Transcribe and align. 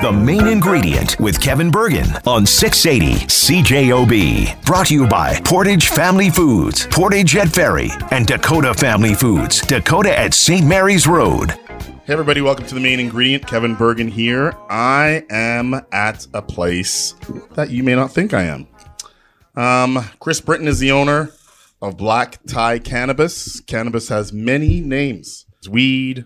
The 0.00 0.10
main 0.12 0.48
ingredient 0.48 1.18
with 1.20 1.40
Kevin 1.40 1.70
Burgin 1.70 2.26
on 2.26 2.44
680 2.44 3.26
CJOB. 3.26 4.64
Brought 4.64 4.88
to 4.88 4.94
you 4.94 5.06
by 5.06 5.38
Portage 5.44 5.86
Family 5.86 6.28
Foods, 6.28 6.88
Portage 6.88 7.36
at 7.36 7.50
Ferry, 7.50 7.90
and 8.10 8.26
Dakota 8.26 8.74
Family 8.74 9.14
Foods, 9.14 9.60
Dakota 9.60 10.18
at 10.18 10.34
St. 10.34 10.66
Mary's 10.66 11.06
Road. 11.06 11.52
Hey, 11.52 12.14
everybody, 12.14 12.40
welcome 12.40 12.66
to 12.66 12.74
the 12.74 12.80
main 12.80 12.98
ingredient. 12.98 13.46
Kevin 13.46 13.76
Burgin 13.76 14.10
here. 14.10 14.56
I 14.68 15.24
am 15.30 15.80
at 15.92 16.26
a 16.34 16.42
place 16.42 17.14
that 17.54 17.70
you 17.70 17.84
may 17.84 17.94
not 17.94 18.10
think 18.10 18.34
I 18.34 18.42
am. 18.42 18.66
Um, 19.54 20.04
Chris 20.18 20.40
Britton 20.40 20.66
is 20.66 20.80
the 20.80 20.90
owner 20.90 21.30
of 21.80 21.96
Black 21.96 22.40
Tie 22.48 22.80
Cannabis. 22.80 23.60
Cannabis 23.60 24.08
has 24.08 24.32
many 24.32 24.80
names 24.80 25.44
it's 25.68 25.72
weed, 25.74 26.24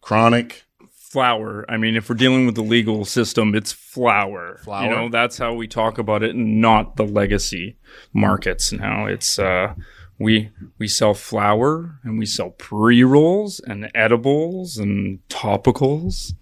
chronic, 0.00 0.64
flower. 0.90 1.64
I 1.68 1.76
mean, 1.76 1.96
if 1.96 2.08
we're 2.08 2.16
dealing 2.16 2.46
with 2.46 2.54
the 2.54 2.62
legal 2.62 3.04
system, 3.04 3.54
it's 3.54 3.72
flower. 3.72 4.60
Flower. 4.64 4.84
You 4.84 4.90
know, 4.90 5.08
that's 5.08 5.38
how 5.38 5.54
we 5.54 5.66
talk 5.66 5.98
about 5.98 6.22
it, 6.22 6.34
and 6.34 6.60
not 6.60 6.96
the 6.96 7.04
legacy 7.04 7.76
markets. 8.12 8.72
Now 8.72 9.06
it's 9.06 9.38
uh, 9.38 9.74
we 10.18 10.50
we 10.78 10.88
sell 10.88 11.14
flower 11.14 11.98
and 12.04 12.18
we 12.18 12.26
sell 12.26 12.50
pre 12.50 13.02
rolls 13.02 13.60
and 13.66 13.90
edibles 13.94 14.76
and 14.78 15.20
topicals. 15.28 16.32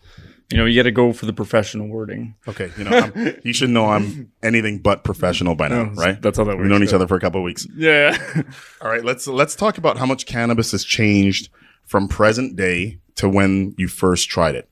You 0.51 0.59
know, 0.59 0.66
you 0.66 0.79
got 0.79 0.82
to 0.82 0.91
go 0.91 1.15
for 1.15 1.24
the 1.24 1.32
professional 1.32 1.88
wording. 1.88 2.34
Okay, 2.46 2.71
you 2.77 2.84
know, 2.84 2.91
I'm, 2.91 3.41
you 3.45 3.55
should 3.55 3.71
know 3.71 3.87
I'm 3.87 4.30
anything 4.43 4.80
but 4.80 5.02
professional 5.02 5.55
by 5.55 5.69
now, 5.69 5.93
Oh, 5.93 5.95
right? 5.95 6.21
that's 6.21 6.37
how 6.37 6.45
that 6.45 6.59
We've 6.59 6.66
known 6.66 6.82
each 6.82 6.93
other 6.93 7.09
for 7.09 7.16
a 7.16 7.21
couple 7.21 7.41
of 7.41 7.45
weeks. 7.45 7.66
Yeah. 7.74 8.19
All 8.82 8.91
right, 8.91 9.02
let's 9.02 9.27
let's 9.27 9.57
talk 9.57 9.79
about 9.79 9.96
how 9.96 10.05
much 10.05 10.27
cannabis 10.27 10.73
has 10.73 10.84
changed 10.84 11.48
from 11.87 12.09
present 12.09 12.57
day 12.57 12.99
to 13.17 13.29
when 13.29 13.75
you 13.77 13.89
first 13.89 14.29
tried 14.31 14.55
it. 14.55 14.69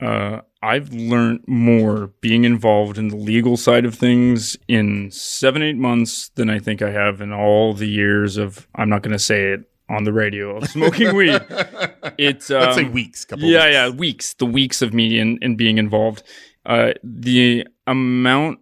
uh, 0.00 0.40
I've 0.60 0.92
learned 0.92 1.44
more 1.46 2.08
being 2.20 2.44
involved 2.44 2.98
in 2.98 3.08
the 3.08 3.16
legal 3.16 3.56
side 3.56 3.84
of 3.84 3.94
things 3.94 4.56
in 4.66 5.08
seven, 5.12 5.62
eight 5.62 5.76
months 5.76 6.30
than 6.34 6.50
I 6.50 6.58
think 6.58 6.82
I 6.82 6.90
have 6.90 7.20
in 7.20 7.32
all 7.32 7.74
the 7.74 7.88
years 7.88 8.36
of, 8.36 8.66
I'm 8.74 8.88
not 8.88 9.02
going 9.02 9.12
to 9.12 9.20
say 9.20 9.52
it 9.52 9.60
on 9.88 10.02
the 10.02 10.12
radio, 10.12 10.56
of 10.56 10.68
smoking 10.70 11.14
weed. 11.14 11.40
It's, 12.18 12.50
um, 12.50 12.60
Let's 12.60 12.74
say 12.76 12.84
weeks, 12.84 13.24
couple. 13.24 13.44
yeah, 13.48 13.64
weeks. 13.66 13.72
yeah, 13.72 13.88
weeks, 13.90 14.34
the 14.34 14.46
weeks 14.46 14.82
of 14.82 14.92
me 14.92 15.20
and, 15.20 15.38
and 15.42 15.56
being 15.56 15.78
involved. 15.78 16.24
Uh, 16.66 16.92
the 17.04 17.64
amount 17.86 18.58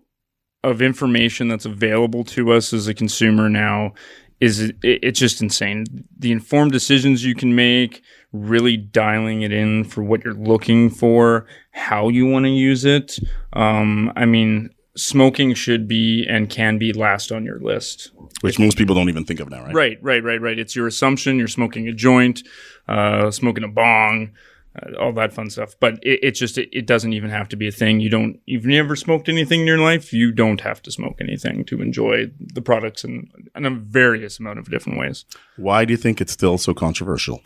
of 0.64 0.82
information 0.82 1.48
that's 1.48 1.64
available 1.64 2.24
to 2.24 2.52
us 2.52 2.72
as 2.74 2.88
a 2.88 2.94
consumer 2.94 3.48
now 3.48 3.94
is 4.40 4.60
it, 4.60 4.76
it's 4.82 5.18
just 5.18 5.40
insane. 5.40 5.84
The 6.18 6.32
informed 6.32 6.72
decisions 6.72 7.24
you 7.24 7.34
can 7.34 7.54
make, 7.54 8.02
really 8.32 8.76
dialing 8.76 9.42
it 9.42 9.52
in 9.52 9.84
for 9.84 10.02
what 10.02 10.24
you're 10.24 10.34
looking 10.34 10.90
for, 10.90 11.46
how 11.70 12.08
you 12.08 12.26
want 12.26 12.44
to 12.44 12.50
use 12.50 12.84
it. 12.84 13.18
Um, 13.54 14.12
I 14.16 14.26
mean, 14.26 14.70
smoking 14.96 15.54
should 15.54 15.86
be 15.88 16.26
and 16.28 16.50
can 16.50 16.78
be 16.78 16.92
last 16.92 17.32
on 17.32 17.44
your 17.44 17.60
list. 17.60 18.10
which 18.42 18.58
most 18.58 18.76
people 18.76 18.94
don't 18.94 19.08
even 19.08 19.24
think 19.24 19.40
of 19.40 19.50
now, 19.50 19.64
right? 19.64 19.74
Right, 19.74 19.98
right, 20.02 20.22
right, 20.22 20.40
right. 20.40 20.58
It's 20.58 20.76
your 20.76 20.86
assumption. 20.86 21.38
You're 21.38 21.48
smoking 21.48 21.88
a 21.88 21.92
joint, 21.92 22.42
uh, 22.88 23.30
smoking 23.30 23.64
a 23.64 23.68
bong, 23.68 24.32
uh, 24.76 24.96
all 24.98 25.12
that 25.12 25.32
fun 25.32 25.50
stuff. 25.50 25.74
But 25.80 25.94
it, 26.02 26.20
it's 26.22 26.38
just 26.38 26.58
it, 26.58 26.68
it 26.72 26.86
doesn't 26.86 27.12
even 27.12 27.30
have 27.30 27.48
to 27.50 27.56
be 27.56 27.68
a 27.68 27.72
thing. 27.72 28.00
You 28.00 28.10
don't. 28.10 28.40
You've 28.46 28.66
never 28.66 28.96
smoked 28.96 29.28
anything 29.28 29.60
in 29.60 29.66
your 29.66 29.78
life. 29.78 30.12
You 30.12 30.32
don't 30.32 30.60
have 30.60 30.82
to 30.82 30.90
smoke 30.90 31.16
anything 31.20 31.64
to 31.66 31.80
enjoy 31.80 32.30
the 32.38 32.62
products 32.62 33.04
in, 33.04 33.30
in 33.54 33.66
a 33.66 33.70
various 33.70 34.38
amount 34.38 34.58
of 34.58 34.70
different 34.70 34.98
ways. 34.98 35.24
Why 35.56 35.84
do 35.84 35.92
you 35.92 35.98
think 35.98 36.20
it's 36.20 36.32
still 36.32 36.58
so 36.58 36.74
controversial? 36.74 37.42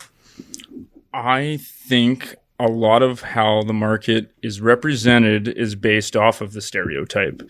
I 1.13 1.57
think 1.61 2.35
a 2.59 2.67
lot 2.67 3.01
of 3.01 3.21
how 3.21 3.63
the 3.63 3.73
market 3.73 4.31
is 4.43 4.61
represented 4.61 5.47
is 5.47 5.75
based 5.75 6.15
off 6.15 6.41
of 6.41 6.53
the 6.53 6.61
stereotype. 6.61 7.41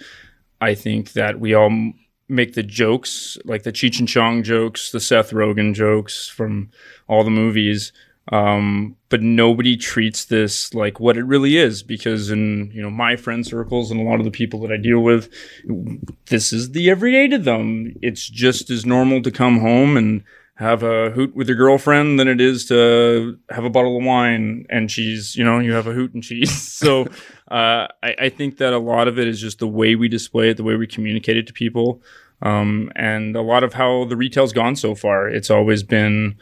I 0.61 0.73
think 0.73 1.13
that 1.13 1.39
we 1.39 1.53
all 1.53 1.65
m- 1.65 1.95
make 2.29 2.53
the 2.53 2.63
jokes, 2.63 3.37
like 3.43 3.63
the 3.63 3.73
Cheech 3.73 3.99
and 3.99 4.07
Chong 4.07 4.41
jokes, 4.41 4.91
the 4.91 5.01
Seth 5.01 5.31
Rogen 5.31 5.73
jokes 5.73 6.29
from 6.29 6.69
all 7.07 7.25
the 7.25 7.29
movies, 7.29 7.91
um, 8.31 8.95
but 9.11 9.21
nobody 9.21 9.75
treats 9.75 10.25
this 10.25 10.73
like 10.73 10.99
what 10.99 11.17
it 11.17 11.23
really 11.23 11.57
is. 11.57 11.83
Because 11.83 12.31
in 12.31 12.71
you 12.73 12.81
know 12.81 12.89
my 12.89 13.15
friend 13.15 13.45
circles 13.45 13.91
and 13.91 13.99
a 13.99 14.03
lot 14.03 14.19
of 14.19 14.25
the 14.25 14.31
people 14.31 14.61
that 14.61 14.71
I 14.71 14.77
deal 14.77 15.01
with, 15.01 15.29
this 16.27 16.51
is 16.51 16.71
the 16.71 16.89
everyday 16.89 17.27
to 17.27 17.37
them. 17.37 17.93
It's 18.01 18.27
just 18.27 18.71
as 18.71 18.85
normal 18.85 19.21
to 19.21 19.29
come 19.29 19.59
home 19.59 19.97
and 19.97 20.23
have 20.55 20.81
a 20.83 21.09
hoot 21.11 21.35
with 21.35 21.47
your 21.47 21.57
girlfriend 21.57 22.19
than 22.19 22.27
it 22.27 22.39
is 22.39 22.67
to 22.67 23.37
have 23.49 23.63
a 23.63 23.69
bottle 23.69 23.97
of 23.97 24.03
wine 24.03 24.65
and 24.69 24.89
cheese. 24.89 25.35
You 25.35 25.43
know, 25.43 25.59
you 25.59 25.73
have 25.73 25.87
a 25.87 25.93
hoot 25.93 26.13
and 26.15 26.23
cheese. 26.23 26.69
So 26.81 27.03
uh, 27.51 27.87
I, 28.01 28.15
I 28.21 28.29
think 28.29 28.57
that 28.57 28.73
a 28.73 28.79
lot 28.79 29.07
of 29.07 29.19
it 29.19 29.27
is 29.27 29.39
just 29.39 29.59
the 29.59 29.67
way 29.67 29.93
we 29.93 30.07
display 30.07 30.49
it, 30.49 30.57
the 30.57 30.63
way 30.63 30.75
we 30.77 30.87
communicate 30.87 31.37
it 31.37 31.45
to 31.45 31.53
people, 31.53 32.01
um, 32.41 32.91
and 32.95 33.35
a 33.35 33.41
lot 33.43 33.63
of 33.63 33.75
how 33.75 34.05
the 34.05 34.17
retail's 34.17 34.51
gone 34.51 34.75
so 34.75 34.95
far. 34.95 35.29
It's 35.29 35.51
always 35.51 35.83
been 35.83 36.37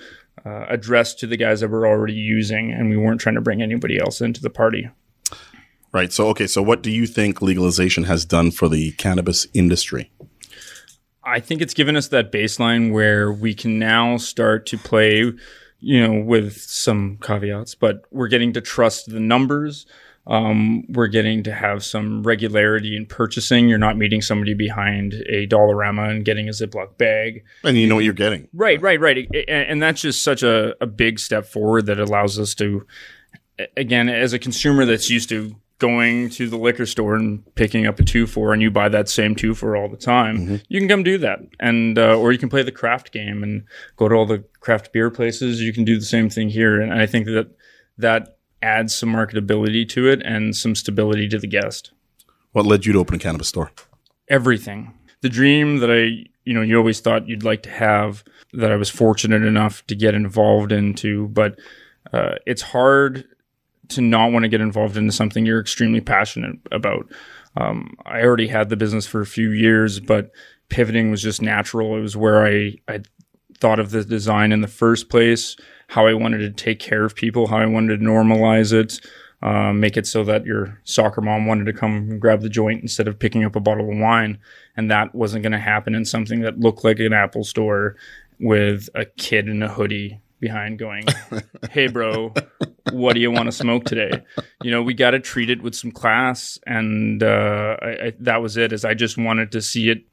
uh, 0.45 0.65
addressed 0.69 1.19
to 1.19 1.27
the 1.27 1.37
guys 1.37 1.59
that 1.59 1.69
we're 1.69 1.87
already 1.87 2.13
using, 2.13 2.71
and 2.71 2.89
we 2.89 2.97
weren't 2.97 3.21
trying 3.21 3.35
to 3.35 3.41
bring 3.41 3.61
anybody 3.61 3.99
else 3.99 4.21
into 4.21 4.41
the 4.41 4.49
party. 4.49 4.89
Right. 5.91 6.13
So, 6.13 6.27
okay. 6.29 6.47
So, 6.47 6.61
what 6.61 6.83
do 6.83 6.91
you 6.91 7.07
think 7.07 7.41
legalization 7.41 8.03
has 8.03 8.25
done 8.25 8.51
for 8.51 8.69
the 8.69 8.91
cannabis 8.93 9.47
industry? 9.53 10.11
I 11.23 11.39
think 11.39 11.61
it's 11.61 11.73
given 11.73 11.95
us 11.95 12.07
that 12.09 12.31
baseline 12.31 12.91
where 12.91 13.31
we 13.31 13.53
can 13.53 13.77
now 13.77 14.17
start 14.17 14.65
to 14.67 14.77
play, 14.77 15.31
you 15.79 16.07
know, 16.07 16.21
with 16.21 16.59
some 16.61 17.17
caveats, 17.21 17.75
but 17.75 18.03
we're 18.11 18.27
getting 18.27 18.53
to 18.53 18.61
trust 18.61 19.11
the 19.11 19.19
numbers. 19.19 19.85
Um, 20.29 20.83
we're 20.89 21.07
getting 21.07 21.43
to 21.43 21.53
have 21.53 21.83
some 21.83 22.21
regularity 22.21 22.95
in 22.95 23.07
purchasing. 23.07 23.67
You're 23.67 23.79
not 23.79 23.97
meeting 23.97 24.21
somebody 24.21 24.53
behind 24.53 25.13
a 25.27 25.47
Dollarama 25.47 26.11
and 26.11 26.23
getting 26.23 26.47
a 26.47 26.51
Ziploc 26.51 26.97
bag. 26.97 27.43
And 27.63 27.75
you 27.75 27.87
know 27.87 27.95
what 27.95 28.03
you're 28.05 28.13
getting. 28.13 28.47
Right, 28.53 28.79
right, 28.79 28.99
right. 28.99 29.27
And 29.47 29.81
that's 29.81 30.01
just 30.01 30.23
such 30.23 30.43
a, 30.43 30.75
a 30.81 30.85
big 30.85 31.19
step 31.19 31.47
forward 31.47 31.87
that 31.87 31.99
allows 31.99 32.37
us 32.37 32.53
to, 32.55 32.85
again, 33.75 34.07
as 34.07 34.31
a 34.31 34.39
consumer 34.39 34.85
that's 34.85 35.09
used 35.09 35.29
to 35.29 35.55
going 35.79 36.29
to 36.29 36.47
the 36.49 36.57
liquor 36.57 36.85
store 36.85 37.15
and 37.15 37.43
picking 37.55 37.87
up 37.87 37.99
a 37.99 38.03
two 38.03 38.27
for, 38.27 38.53
and 38.53 38.61
you 38.61 38.69
buy 38.69 38.89
that 38.89 39.09
same 39.09 39.33
two 39.33 39.55
for 39.55 39.75
all 39.75 39.89
the 39.89 39.97
time, 39.97 40.61
you 40.67 40.79
can 40.79 40.89
come 40.89 41.03
do 41.03 41.17
that, 41.17 41.39
and 41.59 41.97
uh, 41.97 42.17
or 42.17 42.33
you 42.33 42.37
can 42.37 42.49
play 42.49 42.61
the 42.61 42.71
craft 42.71 43.13
game 43.13 43.41
and 43.41 43.63
go 43.95 44.09
to 44.09 44.13
all 44.13 44.25
the 44.25 44.43
craft 44.59 44.91
beer 44.91 45.09
places. 45.09 45.61
You 45.61 45.71
can 45.71 45.85
do 45.85 45.97
the 45.97 46.05
same 46.05 46.29
thing 46.29 46.49
here, 46.49 46.81
and 46.81 46.93
I 46.93 47.05
think 47.05 47.27
that 47.27 47.49
that 47.97 48.38
adds 48.61 48.93
some 48.95 49.13
marketability 49.13 49.87
to 49.89 50.07
it 50.07 50.21
and 50.25 50.55
some 50.55 50.75
stability 50.75 51.27
to 51.29 51.37
the 51.39 51.47
guest 51.47 51.91
What 52.51 52.65
led 52.65 52.85
you 52.85 52.93
to 52.93 52.99
open 52.99 53.15
a 53.15 53.19
cannabis 53.19 53.47
store? 53.49 53.71
everything. 54.29 54.93
The 55.21 55.29
dream 55.29 55.77
that 55.79 55.89
I, 55.91 56.29
you 56.45 56.53
know, 56.53 56.61
you 56.61 56.77
always 56.77 56.99
thought 56.99 57.27
you'd 57.27 57.43
like 57.43 57.63
to 57.63 57.69
have 57.69 58.23
that 58.53 58.71
I 58.71 58.75
was 58.75 58.89
fortunate 58.89 59.43
enough 59.43 59.85
to 59.87 59.95
get 59.95 60.13
involved 60.13 60.71
into, 60.71 61.27
but 61.29 61.59
uh, 62.13 62.35
it's 62.45 62.61
hard 62.61 63.25
to 63.89 64.01
not 64.01 64.31
want 64.31 64.43
to 64.43 64.49
get 64.49 64.61
involved 64.61 64.97
into 64.97 65.11
something 65.11 65.45
you're 65.45 65.59
extremely 65.59 65.99
passionate 65.99 66.57
about. 66.71 67.11
Um, 67.57 67.95
I 68.05 68.21
already 68.21 68.47
had 68.47 68.69
the 68.69 68.77
business 68.77 69.07
for 69.07 69.19
a 69.19 69.25
few 69.25 69.49
years, 69.51 69.99
but 69.99 70.31
pivoting 70.69 71.09
was 71.11 71.21
just 71.21 71.41
natural. 71.41 71.97
It 71.97 72.01
was 72.01 72.15
where 72.15 72.45
I, 72.45 72.75
I 72.87 73.01
thought 73.59 73.79
of 73.79 73.89
the 73.91 74.05
design 74.05 74.51
in 74.51 74.61
the 74.61 74.67
first 74.67 75.09
place, 75.09 75.55
how 75.89 76.05
I 76.05 76.13
wanted 76.13 76.37
to 76.39 76.51
take 76.51 76.79
care 76.79 77.03
of 77.03 77.15
people, 77.15 77.47
how 77.47 77.57
I 77.57 77.65
wanted 77.65 77.99
to 77.99 78.05
normalize 78.05 78.71
it, 78.71 79.01
um, 79.41 79.79
make 79.79 79.97
it 79.97 80.05
so 80.05 80.23
that 80.23 80.45
your 80.45 80.79
soccer 80.83 81.19
mom 81.19 81.47
wanted 81.47 81.65
to 81.65 81.73
come 81.73 82.19
grab 82.19 82.41
the 82.41 82.49
joint 82.49 82.83
instead 82.83 83.07
of 83.07 83.17
picking 83.17 83.43
up 83.43 83.55
a 83.55 83.59
bottle 83.59 83.89
of 83.89 83.97
wine. 83.97 84.37
And 84.77 84.91
that 84.91 85.15
wasn't 85.15 85.41
going 85.41 85.53
to 85.53 85.59
happen 85.59 85.95
in 85.95 86.05
something 86.05 86.41
that 86.41 86.59
looked 86.59 86.83
like 86.83 86.99
an 86.99 87.11
Apple 87.11 87.43
store 87.43 87.95
with 88.39 88.87
a 88.93 89.05
kid 89.05 89.49
in 89.49 89.63
a 89.63 89.67
hoodie 89.67 90.21
behind 90.39 90.77
going, 90.77 91.05
Hey, 91.71 91.87
bro, 91.87 92.35
what 92.91 93.13
do 93.13 93.19
you 93.19 93.31
want 93.31 93.47
to 93.47 93.51
smoke 93.51 93.85
today? 93.85 94.23
You 94.61 94.69
know, 94.69 94.83
we 94.83 94.93
got 94.93 95.11
to 95.11 95.19
treat 95.19 95.49
it 95.49 95.63
with 95.63 95.73
some 95.73 95.91
class. 95.91 96.59
And 96.67 97.23
uh, 97.23 97.77
I, 97.81 97.87
I, 97.87 98.13
that 98.19 98.43
was 98.43 98.57
it, 98.57 98.73
is 98.73 98.85
I 98.85 98.93
just 98.93 99.17
wanted 99.17 99.51
to 99.53 99.61
see 99.61 99.89
it 99.89 100.03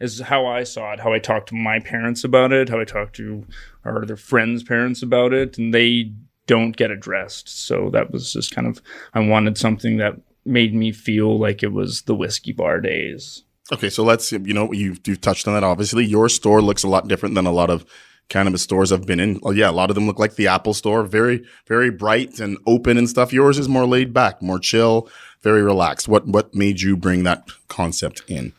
is 0.00 0.20
how 0.20 0.46
I 0.46 0.64
saw 0.64 0.92
it, 0.92 1.00
how 1.00 1.12
I 1.12 1.18
talked 1.18 1.50
to 1.50 1.54
my 1.54 1.78
parents 1.78 2.24
about 2.24 2.52
it, 2.52 2.68
how 2.68 2.80
I 2.80 2.84
talked 2.84 3.16
to 3.16 3.46
our 3.84 4.02
other 4.02 4.16
friends' 4.16 4.62
parents 4.62 5.02
about 5.02 5.32
it, 5.32 5.58
and 5.58 5.72
they 5.74 6.12
don't 6.46 6.76
get 6.76 6.90
addressed. 6.90 7.48
So 7.48 7.90
that 7.90 8.10
was 8.10 8.32
just 8.32 8.54
kind 8.54 8.66
of 8.66 8.80
I 9.14 9.20
wanted 9.20 9.56
something 9.56 9.98
that 9.98 10.14
made 10.44 10.74
me 10.74 10.92
feel 10.92 11.38
like 11.38 11.62
it 11.62 11.72
was 11.72 12.02
the 12.02 12.14
whiskey 12.14 12.52
bar 12.52 12.80
days. 12.80 13.44
Okay, 13.72 13.90
so 13.90 14.02
let's 14.02 14.32
you 14.32 14.54
know 14.54 14.72
you've 14.72 15.00
you've 15.06 15.20
touched 15.20 15.46
on 15.46 15.54
that. 15.54 15.62
Obviously, 15.62 16.04
your 16.04 16.28
store 16.28 16.60
looks 16.60 16.82
a 16.82 16.88
lot 16.88 17.06
different 17.06 17.34
than 17.34 17.46
a 17.46 17.52
lot 17.52 17.70
of 17.70 17.84
cannabis 18.28 18.62
stores 18.62 18.90
I've 18.90 19.06
been 19.06 19.20
in. 19.20 19.38
Well, 19.42 19.54
yeah, 19.54 19.70
a 19.70 19.72
lot 19.72 19.90
of 19.90 19.94
them 19.94 20.06
look 20.06 20.18
like 20.18 20.36
the 20.36 20.48
Apple 20.48 20.74
store, 20.74 21.04
very 21.04 21.44
very 21.66 21.90
bright 21.90 22.40
and 22.40 22.58
open 22.66 22.96
and 22.96 23.08
stuff. 23.08 23.32
Yours 23.32 23.58
is 23.58 23.68
more 23.68 23.86
laid 23.86 24.12
back, 24.12 24.42
more 24.42 24.58
chill, 24.58 25.08
very 25.42 25.62
relaxed. 25.62 26.08
What 26.08 26.26
what 26.26 26.54
made 26.54 26.80
you 26.80 26.96
bring 26.96 27.22
that 27.24 27.48
concept 27.68 28.22
in? 28.26 28.52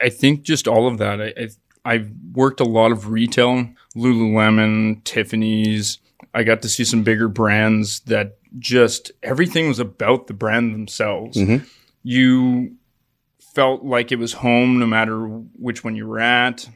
I- 0.00 0.08
think 0.08 0.42
just 0.42 0.66
all 0.68 0.86
of 0.86 0.98
that. 0.98 1.20
I, 1.20 1.32
I 1.38 1.48
I've 1.86 2.10
worked 2.32 2.60
a 2.60 2.64
lot 2.64 2.92
of 2.92 3.10
retail, 3.10 3.68
Lululemon, 3.94 5.04
Tiffany's, 5.04 5.98
I 6.32 6.42
got 6.42 6.62
to 6.62 6.68
see 6.68 6.84
some 6.84 7.02
bigger 7.02 7.28
brands 7.28 8.00
that 8.00 8.38
just 8.58 9.12
everything 9.22 9.68
was 9.68 9.78
about 9.78 10.26
the 10.26 10.34
brand 10.34 10.74
themselves. 10.74 11.36
You 12.02 12.76
felt 13.54 13.84
like 13.84 14.10
it 14.12 14.18
was 14.18 14.32
home 14.32 14.78
no 14.78 14.86
matter 14.86 15.18
which 15.18 15.84
one 15.84 15.94
you 15.94 16.06
were 16.06 16.20
at. 16.20 16.68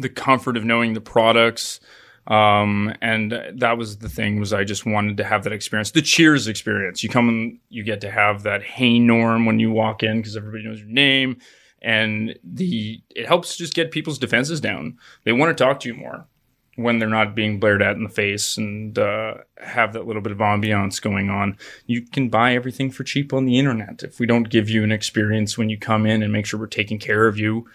The 0.00 0.08
comfort 0.08 0.56
of 0.56 0.64
knowing 0.64 0.94
the 0.94 1.00
products. 1.00 1.80
Um, 2.26 2.94
and 3.00 3.32
that 3.56 3.78
was 3.78 3.98
the 3.98 4.08
thing 4.08 4.38
was 4.38 4.52
I 4.52 4.64
just 4.64 4.84
wanted 4.86 5.16
to 5.16 5.24
have 5.24 5.44
that 5.44 5.52
experience. 5.52 5.90
The 5.92 6.02
Cheers 6.02 6.46
experience. 6.46 7.02
You 7.02 7.08
come 7.08 7.28
and 7.28 7.58
you 7.70 7.82
get 7.82 8.02
to 8.02 8.10
have 8.10 8.42
that 8.42 8.62
hey 8.62 8.98
norm 8.98 9.46
when 9.46 9.58
you 9.60 9.70
walk 9.70 10.02
in 10.02 10.18
because 10.18 10.36
everybody 10.36 10.64
knows 10.64 10.80
your 10.80 10.90
name. 10.90 11.38
And 11.80 12.38
the 12.42 13.00
it 13.10 13.26
helps 13.26 13.56
just 13.56 13.74
get 13.74 13.90
people's 13.90 14.18
defenses 14.18 14.60
down. 14.60 14.98
They 15.24 15.32
want 15.32 15.56
to 15.56 15.64
talk 15.64 15.80
to 15.80 15.88
you 15.88 15.94
more 15.94 16.26
when 16.74 16.98
they're 16.98 17.08
not 17.08 17.34
being 17.34 17.58
blared 17.58 17.82
at 17.82 17.96
in 17.96 18.04
the 18.04 18.08
face 18.08 18.56
and 18.56 18.96
uh, 18.98 19.34
have 19.56 19.92
that 19.92 20.06
little 20.06 20.22
bit 20.22 20.30
of 20.30 20.38
ambiance 20.38 21.02
going 21.02 21.28
on. 21.28 21.56
You 21.86 22.02
can 22.02 22.28
buy 22.28 22.54
everything 22.54 22.90
for 22.90 23.02
cheap 23.02 23.32
on 23.32 23.46
the 23.46 23.58
internet. 23.58 24.02
If 24.04 24.20
we 24.20 24.26
don't 24.26 24.48
give 24.48 24.70
you 24.70 24.84
an 24.84 24.92
experience 24.92 25.58
when 25.58 25.70
you 25.70 25.78
come 25.78 26.06
in 26.06 26.22
and 26.22 26.32
make 26.32 26.46
sure 26.46 26.58
we're 26.58 26.66
taking 26.66 26.98
care 26.98 27.26
of 27.26 27.36
you, 27.36 27.68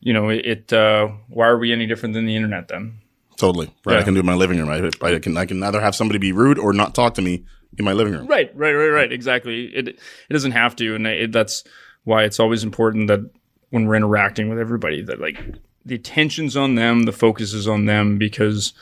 you 0.00 0.12
know, 0.12 0.30
it. 0.30 0.46
it 0.46 0.72
uh, 0.72 1.08
why 1.28 1.46
are 1.46 1.58
we 1.58 1.72
any 1.72 1.86
different 1.86 2.14
than 2.14 2.26
the 2.26 2.36
internet 2.36 2.68
then? 2.68 2.98
Totally. 3.36 3.72
Right. 3.84 3.94
Yeah. 3.94 4.00
I 4.00 4.02
can 4.02 4.14
do 4.14 4.18
it 4.18 4.22
in 4.22 4.26
my 4.26 4.34
living 4.34 4.58
room. 4.58 4.68
I, 4.68 5.06
I 5.06 5.18
can 5.18 5.36
I 5.36 5.46
can 5.46 5.62
either 5.62 5.80
have 5.80 5.94
somebody 5.94 6.18
be 6.18 6.32
rude 6.32 6.58
or 6.58 6.72
not 6.72 6.94
talk 6.94 7.14
to 7.14 7.22
me 7.22 7.44
in 7.78 7.84
my 7.84 7.92
living 7.92 8.14
room. 8.14 8.26
Right, 8.26 8.50
right, 8.56 8.72
right, 8.72 8.88
right. 8.88 9.12
Exactly. 9.12 9.66
It 9.66 9.88
it 9.88 9.98
doesn't 10.30 10.52
have 10.52 10.74
to, 10.76 10.94
and 10.94 11.06
it, 11.06 11.32
that's 11.32 11.64
why 12.04 12.24
it's 12.24 12.40
always 12.40 12.64
important 12.64 13.08
that 13.08 13.30
when 13.70 13.86
we're 13.86 13.96
interacting 13.96 14.48
with 14.48 14.58
everybody, 14.58 15.02
that 15.02 15.20
like 15.20 15.38
the 15.84 15.94
attention's 15.94 16.56
on 16.56 16.74
them, 16.74 17.04
the 17.04 17.12
focus 17.12 17.52
is 17.52 17.68
on 17.68 17.86
them 17.86 18.18
because 18.18 18.72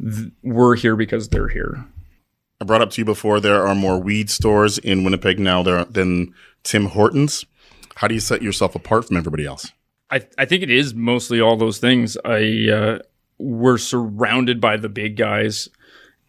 th- 0.00 0.30
we're 0.42 0.76
here 0.76 0.96
because 0.96 1.28
they're 1.28 1.48
here. 1.48 1.84
I 2.60 2.64
brought 2.64 2.80
up 2.80 2.90
to 2.92 3.00
you 3.00 3.04
before 3.04 3.40
there 3.40 3.66
are 3.66 3.74
more 3.74 4.00
weed 4.00 4.30
stores 4.30 4.78
in 4.78 5.04
Winnipeg 5.04 5.38
now 5.38 5.62
there 5.62 5.84
than 5.84 6.34
Tim 6.62 6.86
Hortons. 6.86 7.44
How 7.96 8.08
do 8.08 8.14
you 8.14 8.20
set 8.20 8.42
yourself 8.42 8.74
apart 8.74 9.06
from 9.06 9.16
everybody 9.16 9.44
else? 9.44 9.72
I 10.10 10.26
I 10.38 10.44
think 10.44 10.62
it 10.62 10.70
is 10.70 10.94
mostly 10.94 11.40
all 11.40 11.56
those 11.56 11.78
things. 11.78 12.16
I 12.24 12.68
uh, 12.70 12.98
we're 13.38 13.78
surrounded 13.78 14.60
by 14.60 14.76
the 14.76 14.88
big 14.88 15.16
guys, 15.16 15.68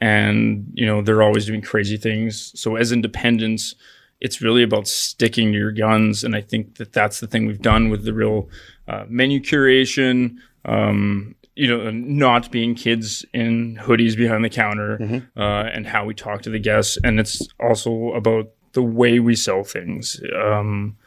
and 0.01 0.71
you 0.73 0.85
know 0.85 1.01
they're 1.01 1.23
always 1.23 1.45
doing 1.45 1.61
crazy 1.61 1.97
things. 1.97 2.51
So 2.59 2.75
as 2.75 2.91
independents, 2.91 3.75
it's 4.19 4.41
really 4.41 4.63
about 4.63 4.87
sticking 4.87 5.51
to 5.51 5.57
your 5.57 5.71
guns, 5.71 6.23
and 6.23 6.35
I 6.35 6.41
think 6.41 6.75
that 6.75 6.93
that's 6.93 7.19
the 7.19 7.27
thing 7.27 7.45
we've 7.45 7.61
done 7.61 7.89
with 7.89 8.03
the 8.03 8.13
real 8.13 8.49
uh, 8.87 9.05
menu 9.07 9.39
curation. 9.39 10.37
Um, 10.65 11.35
you 11.55 11.67
know, 11.67 11.89
not 11.89 12.51
being 12.51 12.75
kids 12.75 13.25
in 13.33 13.77
hoodies 13.81 14.15
behind 14.15 14.45
the 14.45 14.49
counter, 14.49 15.23
uh, 15.35 15.69
and 15.73 15.87
how 15.87 16.05
we 16.05 16.13
talk 16.13 16.43
to 16.43 16.49
the 16.49 16.59
guests, 16.59 16.97
and 17.03 17.19
it's 17.19 17.47
also 17.59 18.13
about 18.13 18.49
the 18.73 18.83
way 18.83 19.19
we 19.19 19.35
sell 19.35 19.63
things. 19.63 20.21
Um, 20.35 20.97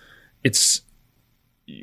it's 0.43 0.83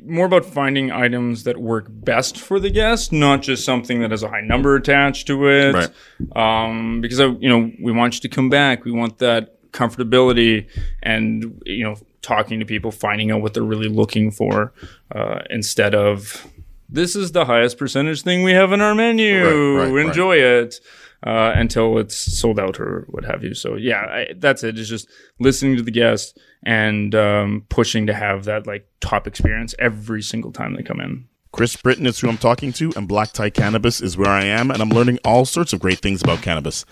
more 0.04 0.26
about 0.26 0.44
finding 0.44 0.90
items 0.90 1.44
that 1.44 1.58
work 1.58 1.86
best 1.88 2.38
for 2.38 2.60
the 2.60 2.70
guest, 2.70 3.12
not 3.12 3.42
just 3.42 3.64
something 3.64 4.00
that 4.00 4.10
has 4.10 4.22
a 4.22 4.28
high 4.28 4.40
number 4.40 4.76
attached 4.76 5.26
to 5.28 5.48
it. 5.48 5.74
Right. 5.74 5.90
Um, 6.36 7.00
because 7.00 7.20
uh, 7.20 7.34
you 7.38 7.48
know 7.48 7.70
we 7.82 7.92
want 7.92 8.14
you 8.14 8.20
to 8.20 8.28
come 8.28 8.50
back. 8.50 8.84
We 8.84 8.92
want 8.92 9.18
that 9.18 9.57
comfortability, 9.72 10.68
and 11.02 11.60
you 11.66 11.84
know 11.84 11.96
talking 12.22 12.58
to 12.60 12.66
people, 12.66 12.90
finding 12.90 13.30
out 13.30 13.42
what 13.42 13.54
they're 13.54 13.62
really 13.62 13.88
looking 13.88 14.30
for, 14.30 14.72
uh, 15.14 15.40
instead 15.50 15.94
of 15.94 16.46
this 16.88 17.14
is 17.14 17.32
the 17.32 17.44
highest 17.44 17.78
percentage 17.78 18.22
thing 18.22 18.42
we 18.42 18.52
have 18.52 18.72
in 18.72 18.80
our 18.80 18.94
menu. 18.94 19.44
Right, 19.44 19.84
right, 19.84 19.92
right. 19.92 20.06
Enjoy 20.06 20.36
it. 20.36 20.80
Uh, 21.26 21.52
until 21.56 21.98
it's 21.98 22.16
sold 22.16 22.60
out 22.60 22.78
or 22.78 23.04
what 23.08 23.24
have 23.24 23.42
you. 23.42 23.52
So 23.52 23.74
yeah, 23.74 24.02
I, 24.02 24.34
that's 24.36 24.62
it. 24.62 24.78
It's 24.78 24.88
just 24.88 25.08
listening 25.40 25.76
to 25.76 25.82
the 25.82 25.90
guests 25.90 26.38
and 26.62 27.12
um, 27.12 27.66
pushing 27.70 28.06
to 28.06 28.14
have 28.14 28.44
that 28.44 28.68
like 28.68 28.86
top 29.00 29.26
experience 29.26 29.74
every 29.80 30.22
single 30.22 30.52
time 30.52 30.74
they 30.74 30.84
come 30.84 31.00
in. 31.00 31.26
Chris 31.52 31.76
Britton 31.76 32.06
is 32.06 32.20
who 32.20 32.28
I'm 32.28 32.36
talking 32.38 32.72
to, 32.74 32.92
and 32.96 33.08
Black 33.08 33.32
Tie 33.32 33.50
Cannabis 33.50 34.00
is 34.00 34.16
where 34.16 34.30
I 34.30 34.44
am, 34.44 34.70
and 34.70 34.82
I'm 34.82 34.90
learning 34.90 35.18
all 35.24 35.44
sorts 35.44 35.72
of 35.72 35.80
great 35.80 35.98
things 35.98 36.22
about 36.22 36.42
cannabis. 36.42 36.84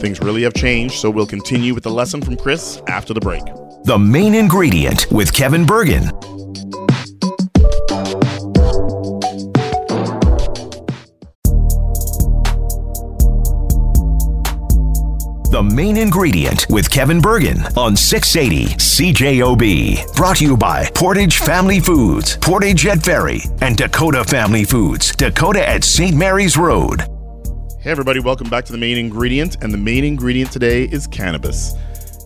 Things 0.00 0.20
really 0.20 0.42
have 0.42 0.54
changed, 0.54 0.94
so 0.94 1.10
we'll 1.10 1.26
continue 1.26 1.74
with 1.74 1.84
the 1.84 1.90
lesson 1.90 2.20
from 2.20 2.36
Chris 2.36 2.80
after 2.88 3.14
the 3.14 3.20
break. 3.20 3.44
The 3.84 3.98
main 3.98 4.34
ingredient 4.34 5.10
with 5.10 5.32
Kevin 5.32 5.64
Burgin. 5.64 6.41
The 15.52 15.62
main 15.62 15.98
ingredient 15.98 16.64
with 16.70 16.90
Kevin 16.90 17.20
Burgin 17.20 17.76
on 17.76 17.94
680 17.94 18.74
CJOB. 18.76 20.16
Brought 20.16 20.38
to 20.38 20.44
you 20.44 20.56
by 20.56 20.88
Portage 20.94 21.40
Family 21.40 21.78
Foods, 21.78 22.38
Portage 22.38 22.86
at 22.86 23.02
Ferry, 23.02 23.42
and 23.60 23.76
Dakota 23.76 24.24
Family 24.24 24.64
Foods, 24.64 25.14
Dakota 25.14 25.68
at 25.68 25.84
St. 25.84 26.16
Mary's 26.16 26.56
Road. 26.56 27.02
Hey, 27.80 27.90
everybody, 27.90 28.18
welcome 28.18 28.48
back 28.48 28.64
to 28.64 28.72
the 28.72 28.78
main 28.78 28.96
ingredient. 28.96 29.62
And 29.62 29.74
the 29.74 29.76
main 29.76 30.04
ingredient 30.04 30.50
today 30.50 30.84
is 30.84 31.06
cannabis. 31.06 31.74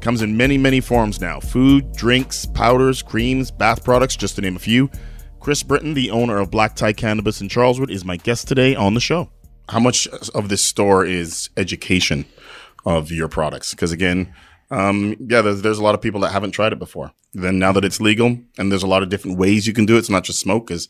Comes 0.00 0.22
in 0.22 0.36
many, 0.36 0.56
many 0.56 0.80
forms 0.80 1.20
now 1.20 1.40
food, 1.40 1.94
drinks, 1.94 2.46
powders, 2.46 3.02
creams, 3.02 3.50
bath 3.50 3.82
products, 3.82 4.14
just 4.14 4.36
to 4.36 4.40
name 4.40 4.54
a 4.54 4.60
few. 4.60 4.88
Chris 5.40 5.64
Britton, 5.64 5.94
the 5.94 6.12
owner 6.12 6.38
of 6.38 6.52
Black 6.52 6.76
Tie 6.76 6.92
Cannabis 6.92 7.40
in 7.40 7.48
Charleswood, 7.48 7.90
is 7.90 8.04
my 8.04 8.18
guest 8.18 8.46
today 8.46 8.76
on 8.76 8.94
the 8.94 9.00
show. 9.00 9.28
How 9.68 9.80
much 9.80 10.06
of 10.32 10.48
this 10.48 10.62
store 10.62 11.04
is 11.04 11.50
education 11.56 12.24
of 12.86 13.10
your 13.10 13.28
products? 13.28 13.72
Because 13.72 13.92
again, 13.92 14.32
um, 14.70 15.16
yeah, 15.20 15.42
there's, 15.42 15.60
there's 15.60 15.78
a 15.78 15.82
lot 15.82 15.94
of 15.94 16.00
people 16.00 16.20
that 16.20 16.32
haven't 16.32 16.52
tried 16.52 16.72
it 16.72 16.78
before. 16.78 17.12
Then 17.34 17.58
now 17.58 17.72
that 17.72 17.84
it's 17.84 18.00
legal, 18.00 18.38
and 18.56 18.72
there's 18.72 18.82
a 18.82 18.86
lot 18.88 19.02
of 19.02 19.10
different 19.10 19.38
ways 19.38 19.66
you 19.66 19.74
can 19.74 19.84
do 19.84 19.96
it. 19.96 19.98
It's 19.98 20.10
not 20.10 20.24
just 20.24 20.40
smoke. 20.40 20.68
Because 20.68 20.88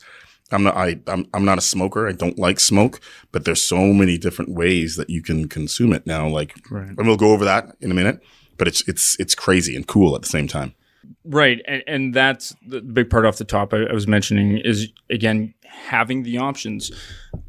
I'm 0.52 0.62
not 0.62 0.76
I 0.76 1.00
I'm, 1.08 1.26
I'm 1.34 1.44
not 1.44 1.58
a 1.58 1.62
smoker. 1.62 2.06
I 2.08 2.12
don't 2.12 2.38
like 2.38 2.60
smoke, 2.60 3.00
but 3.32 3.44
there's 3.44 3.62
so 3.62 3.92
many 3.92 4.16
different 4.16 4.52
ways 4.52 4.94
that 4.96 5.10
you 5.10 5.22
can 5.22 5.48
consume 5.48 5.92
it 5.92 6.06
now. 6.06 6.28
Like, 6.28 6.54
and 6.96 7.06
we'll 7.06 7.16
go 7.16 7.32
over 7.32 7.44
that 7.44 7.74
in 7.80 7.90
a 7.90 7.94
minute. 7.94 8.20
But 8.56 8.68
it's 8.68 8.86
it's 8.88 9.18
it's 9.18 9.34
crazy 9.34 9.74
and 9.74 9.86
cool 9.86 10.14
at 10.14 10.22
the 10.22 10.28
same 10.28 10.46
time. 10.46 10.74
Right, 11.28 11.60
and, 11.66 11.82
and 11.86 12.14
that's 12.14 12.54
the 12.66 12.80
big 12.80 13.10
part 13.10 13.26
off 13.26 13.38
the 13.38 13.44
top 13.44 13.74
I, 13.74 13.84
I 13.84 13.92
was 13.92 14.06
mentioning 14.06 14.58
is 14.58 14.92
again 15.10 15.54
having 15.64 16.22
the 16.22 16.38
options. 16.38 16.92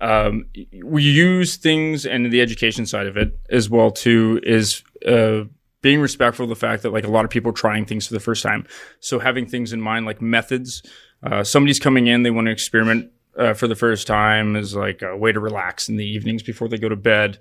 Um, 0.01 0.45
we 0.83 1.03
use 1.03 1.57
things 1.57 2.05
and 2.05 2.31
the 2.31 2.41
education 2.41 2.85
side 2.85 3.07
of 3.07 3.17
it 3.17 3.39
as 3.49 3.69
well 3.69 3.91
too 3.91 4.39
is 4.43 4.83
uh, 5.07 5.43
being 5.81 6.01
respectful 6.01 6.43
of 6.43 6.49
the 6.49 6.55
fact 6.55 6.83
that 6.83 6.91
like 6.91 7.03
a 7.03 7.11
lot 7.11 7.23
of 7.23 7.31
people 7.31 7.51
are 7.51 7.53
trying 7.55 7.85
things 7.85 8.07
for 8.07 8.13
the 8.13 8.19
first 8.19 8.41
time. 8.41 8.65
So 8.99 9.19
having 9.19 9.45
things 9.45 9.73
in 9.73 9.81
mind 9.81 10.05
like 10.05 10.21
methods. 10.21 10.83
Uh, 11.23 11.43
somebody's 11.43 11.79
coming 11.79 12.07
in, 12.07 12.23
they 12.23 12.31
want 12.31 12.45
to 12.45 12.51
experiment 12.51 13.11
uh, 13.37 13.53
for 13.53 13.67
the 13.67 13.75
first 13.75 14.07
time 14.07 14.55
is 14.55 14.75
like 14.75 15.01
a 15.01 15.15
way 15.15 15.31
to 15.31 15.39
relax 15.39 15.89
in 15.89 15.97
the 15.97 16.05
evenings 16.05 16.43
before 16.43 16.67
they 16.67 16.77
go 16.77 16.89
to 16.89 16.95
bed 16.95 17.39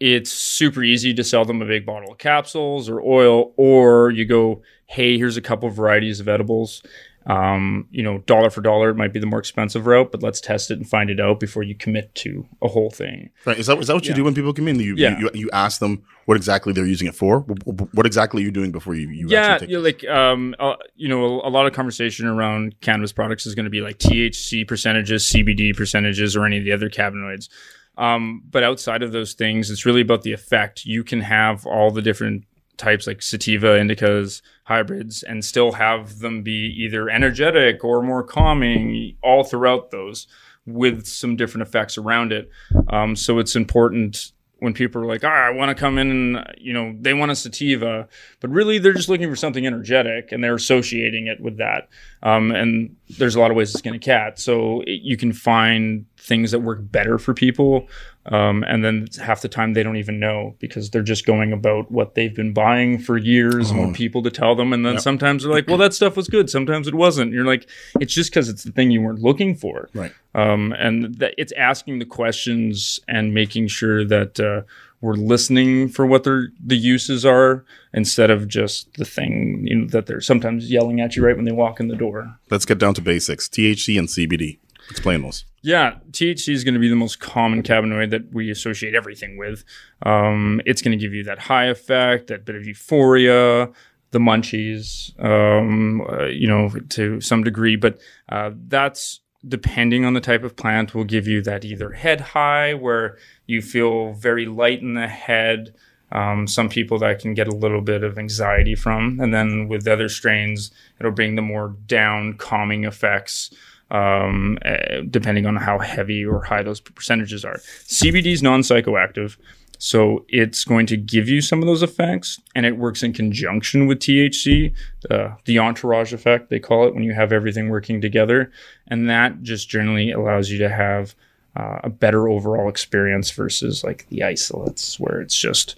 it's 0.00 0.30
super 0.30 0.82
easy 0.82 1.14
to 1.14 1.24
sell 1.24 1.44
them 1.44 1.62
a 1.62 1.66
big 1.66 1.86
bottle 1.86 2.12
of 2.12 2.18
capsules 2.18 2.88
or 2.88 3.00
oil, 3.00 3.52
or 3.56 4.10
you 4.10 4.24
go, 4.24 4.62
hey, 4.86 5.16
here's 5.16 5.36
a 5.36 5.42
couple 5.42 5.68
varieties 5.70 6.20
of 6.20 6.28
edibles. 6.28 6.82
Um, 7.26 7.86
you 7.90 8.02
know, 8.02 8.18
dollar 8.18 8.48
for 8.48 8.62
dollar, 8.62 8.88
it 8.88 8.94
might 8.94 9.12
be 9.12 9.20
the 9.20 9.26
more 9.26 9.38
expensive 9.38 9.86
route, 9.86 10.10
but 10.10 10.22
let's 10.22 10.40
test 10.40 10.70
it 10.70 10.78
and 10.78 10.88
find 10.88 11.10
it 11.10 11.20
out 11.20 11.38
before 11.40 11.62
you 11.62 11.74
commit 11.74 12.14
to 12.16 12.46
a 12.62 12.68
whole 12.68 12.88
thing. 12.90 13.28
Right? 13.44 13.58
Is 13.58 13.66
that 13.66 13.78
is 13.78 13.88
that 13.88 13.94
what 13.94 14.06
you 14.06 14.14
do 14.14 14.24
when 14.24 14.34
people 14.34 14.54
come 14.54 14.66
in? 14.66 14.80
You, 14.80 14.94
Yeah. 14.96 15.18
you 15.18 15.30
you 15.34 15.50
ask 15.52 15.78
them 15.78 16.04
what 16.24 16.36
exactly 16.38 16.72
they're 16.72 16.86
using 16.86 17.06
it 17.06 17.14
for. 17.14 17.40
What 17.40 18.06
exactly 18.06 18.42
are 18.42 18.44
you 18.46 18.50
doing 18.50 18.72
before 18.72 18.94
you 18.94 19.10
you 19.10 19.28
yeah, 19.28 19.40
actually 19.40 19.66
take 19.66 19.72
yeah, 19.74 19.78
like 19.78 20.04
um, 20.08 20.54
uh, 20.58 20.76
you 20.96 21.08
know, 21.08 21.40
a, 21.42 21.48
a 21.48 21.50
lot 21.50 21.66
of 21.66 21.74
conversation 21.74 22.26
around 22.26 22.80
cannabis 22.80 23.12
products 23.12 23.44
is 23.44 23.54
going 23.54 23.64
to 23.64 23.70
be 23.70 23.82
like 23.82 23.98
THC 23.98 24.66
percentages, 24.66 25.30
CBD 25.30 25.76
percentages, 25.76 26.34
or 26.34 26.46
any 26.46 26.56
of 26.56 26.64
the 26.64 26.72
other 26.72 26.88
cannabinoids. 26.88 27.50
Um, 27.98 28.42
but 28.48 28.62
outside 28.62 29.02
of 29.02 29.12
those 29.12 29.34
things, 29.34 29.70
it's 29.70 29.84
really 29.84 30.00
about 30.00 30.22
the 30.22 30.32
effect. 30.32 30.86
You 30.86 31.04
can 31.04 31.20
have 31.20 31.66
all 31.66 31.90
the 31.90 32.00
different 32.00 32.44
types 32.76 33.06
like 33.06 33.20
sativa, 33.20 33.76
indicas, 33.76 34.40
hybrids, 34.64 35.24
and 35.24 35.44
still 35.44 35.72
have 35.72 36.20
them 36.20 36.42
be 36.42 36.72
either 36.78 37.10
energetic 37.10 37.84
or 37.84 38.02
more 38.02 38.22
calming 38.22 39.16
all 39.22 39.42
throughout 39.42 39.90
those 39.90 40.28
with 40.64 41.06
some 41.06 41.34
different 41.34 41.66
effects 41.66 41.98
around 41.98 42.32
it. 42.32 42.48
Um, 42.88 43.16
so 43.16 43.38
it's 43.38 43.56
important 43.56 44.32
when 44.60 44.74
people 44.74 45.02
are 45.02 45.06
like, 45.06 45.22
ah, 45.24 45.46
I 45.46 45.50
want 45.50 45.68
to 45.68 45.74
come 45.74 45.98
in 45.98 46.10
and, 46.10 46.54
you 46.58 46.72
know, 46.72 46.94
they 46.98 47.14
want 47.14 47.30
a 47.30 47.36
sativa, 47.36 48.08
but 48.40 48.50
really 48.50 48.78
they're 48.78 48.92
just 48.92 49.08
looking 49.08 49.30
for 49.30 49.36
something 49.36 49.66
energetic 49.66 50.32
and 50.32 50.42
they're 50.42 50.56
associating 50.56 51.28
it 51.28 51.40
with 51.40 51.58
that. 51.58 51.88
Um, 52.22 52.50
and 52.50 52.96
there's 53.18 53.36
a 53.36 53.40
lot 53.40 53.50
of 53.50 53.56
ways 53.56 53.70
to 53.72 53.78
skin 53.78 53.94
a 53.94 53.98
cat. 53.98 54.38
So 54.38 54.80
it, 54.80 55.00
you 55.02 55.16
can 55.16 55.32
find 55.32 56.06
things 56.16 56.50
that 56.50 56.60
work 56.60 56.80
better 56.82 57.18
for 57.18 57.34
people 57.34 57.86
Um, 58.30 58.62
and 58.68 58.84
then 58.84 59.08
half 59.20 59.40
the 59.40 59.48
time 59.48 59.72
they 59.72 59.82
don't 59.82 59.96
even 59.96 60.20
know 60.20 60.54
because 60.58 60.90
they're 60.90 61.02
just 61.02 61.24
going 61.24 61.52
about 61.52 61.90
what 61.90 62.14
they've 62.14 62.34
been 62.34 62.52
buying 62.52 62.98
for 62.98 63.16
years 63.16 63.70
and 63.70 63.80
want 63.80 63.96
people 63.96 64.22
to 64.22 64.30
tell 64.30 64.54
them. 64.54 64.74
And 64.74 64.84
then 64.84 64.98
sometimes 64.98 65.42
they're 65.42 65.52
like, 65.52 65.66
well, 65.66 65.78
that 65.78 65.94
stuff 65.94 66.14
was 66.14 66.28
good. 66.28 66.50
Sometimes 66.50 66.86
it 66.86 66.94
wasn't. 66.94 67.32
You're 67.32 67.46
like, 67.46 67.68
it's 68.00 68.12
just 68.12 68.30
because 68.30 68.50
it's 68.50 68.64
the 68.64 68.72
thing 68.72 68.90
you 68.90 69.00
weren't 69.00 69.20
looking 69.20 69.54
for. 69.54 69.88
Right. 69.94 70.12
Um, 70.34 70.74
and 70.78 71.14
that 71.16 71.34
it's 71.38 71.52
asking 71.52 72.00
the 72.00 72.04
questions 72.04 73.00
and 73.08 73.32
making 73.32 73.68
sure 73.68 74.04
that 74.04 74.38
uh, 74.38 74.62
we're 75.00 75.14
listening 75.14 75.88
for 75.88 76.04
what 76.06 76.24
their 76.24 76.48
the 76.62 76.76
uses 76.76 77.24
are 77.24 77.64
instead 77.94 78.30
of 78.30 78.46
just 78.46 78.92
the 78.94 79.04
thing 79.04 79.66
you 79.66 79.74
know, 79.74 79.86
that 79.88 80.06
they're 80.06 80.20
sometimes 80.20 80.70
yelling 80.70 81.00
at 81.00 81.16
you 81.16 81.24
right 81.24 81.36
when 81.36 81.44
they 81.46 81.52
walk 81.52 81.80
in 81.80 81.88
the 81.88 81.96
door. 81.96 82.36
Let's 82.50 82.66
get 82.66 82.78
down 82.78 82.94
to 82.94 83.00
basics. 83.00 83.48
THC 83.48 83.98
and 83.98 84.08
CBD. 84.08 84.58
Explain 84.90 85.22
those. 85.22 85.44
Yeah, 85.62 85.96
THC 86.12 86.52
is 86.52 86.64
going 86.64 86.74
to 86.74 86.80
be 86.80 86.88
the 86.88 86.96
most 86.96 87.20
common 87.20 87.62
cannabinoid 87.62 88.10
that 88.10 88.32
we 88.32 88.50
associate 88.50 88.94
everything 88.94 89.36
with. 89.36 89.64
Um, 90.02 90.60
it's 90.64 90.80
going 90.82 90.98
to 90.98 91.02
give 91.02 91.12
you 91.12 91.24
that 91.24 91.38
high 91.38 91.66
effect, 91.66 92.28
that 92.28 92.44
bit 92.44 92.54
of 92.54 92.66
euphoria, 92.66 93.70
the 94.12 94.18
munchies, 94.18 95.12
um, 95.22 96.00
uh, 96.00 96.26
you 96.26 96.46
know, 96.46 96.70
to 96.90 97.20
some 97.20 97.44
degree. 97.44 97.76
But 97.76 98.00
uh, 98.28 98.52
that's 98.68 99.20
depending 99.46 100.04
on 100.04 100.14
the 100.14 100.20
type 100.20 100.42
of 100.42 100.56
plant, 100.56 100.94
will 100.94 101.04
give 101.04 101.26
you 101.26 101.42
that 101.42 101.64
either 101.64 101.92
head 101.92 102.20
high, 102.20 102.74
where 102.74 103.18
you 103.46 103.62
feel 103.62 104.12
very 104.14 104.46
light 104.46 104.80
in 104.80 104.94
the 104.94 105.06
head. 105.06 105.74
Um, 106.10 106.46
some 106.46 106.70
people 106.70 106.98
that 107.00 107.18
can 107.18 107.34
get 107.34 107.48
a 107.48 107.54
little 107.54 107.82
bit 107.82 108.02
of 108.02 108.18
anxiety 108.18 108.74
from, 108.74 109.20
and 109.20 109.34
then 109.34 109.68
with 109.68 109.86
other 109.86 110.08
strains, 110.08 110.70
it'll 110.98 111.12
bring 111.12 111.34
the 111.34 111.42
more 111.42 111.76
down, 111.86 112.34
calming 112.38 112.84
effects 112.84 113.50
um, 113.90 114.58
uh, 114.64 115.00
depending 115.08 115.46
on 115.46 115.56
how 115.56 115.78
heavy 115.78 116.24
or 116.24 116.42
high 116.42 116.62
those 116.62 116.80
percentages 116.80 117.44
are. 117.44 117.56
CBD 117.86 118.32
is 118.32 118.42
non 118.42 118.60
psychoactive. 118.60 119.36
So 119.78 120.24
it's 120.28 120.64
going 120.64 120.86
to 120.86 120.96
give 120.96 121.28
you 121.28 121.40
some 121.40 121.60
of 121.60 121.66
those 121.66 121.84
effects, 121.84 122.40
and 122.56 122.66
it 122.66 122.76
works 122.76 123.04
in 123.04 123.12
conjunction 123.12 123.86
with 123.86 124.00
THC, 124.00 124.74
uh, 125.08 125.36
the 125.44 125.60
entourage 125.60 126.12
effect 126.12 126.50
they 126.50 126.58
call 126.58 126.88
it 126.88 126.94
when 126.94 127.04
you 127.04 127.14
have 127.14 127.32
everything 127.32 127.68
working 127.68 128.00
together, 128.00 128.50
and 128.88 129.08
that 129.08 129.42
just 129.42 129.68
generally 129.68 130.10
allows 130.10 130.50
you 130.50 130.58
to 130.58 130.68
have 130.68 131.14
uh, 131.56 131.78
a 131.84 131.90
better 131.90 132.28
overall 132.28 132.68
experience 132.68 133.30
versus 133.30 133.84
like 133.84 134.06
the 134.08 134.22
isolates 134.22 134.98
where 134.98 135.20
it's 135.20 135.36
just 135.36 135.76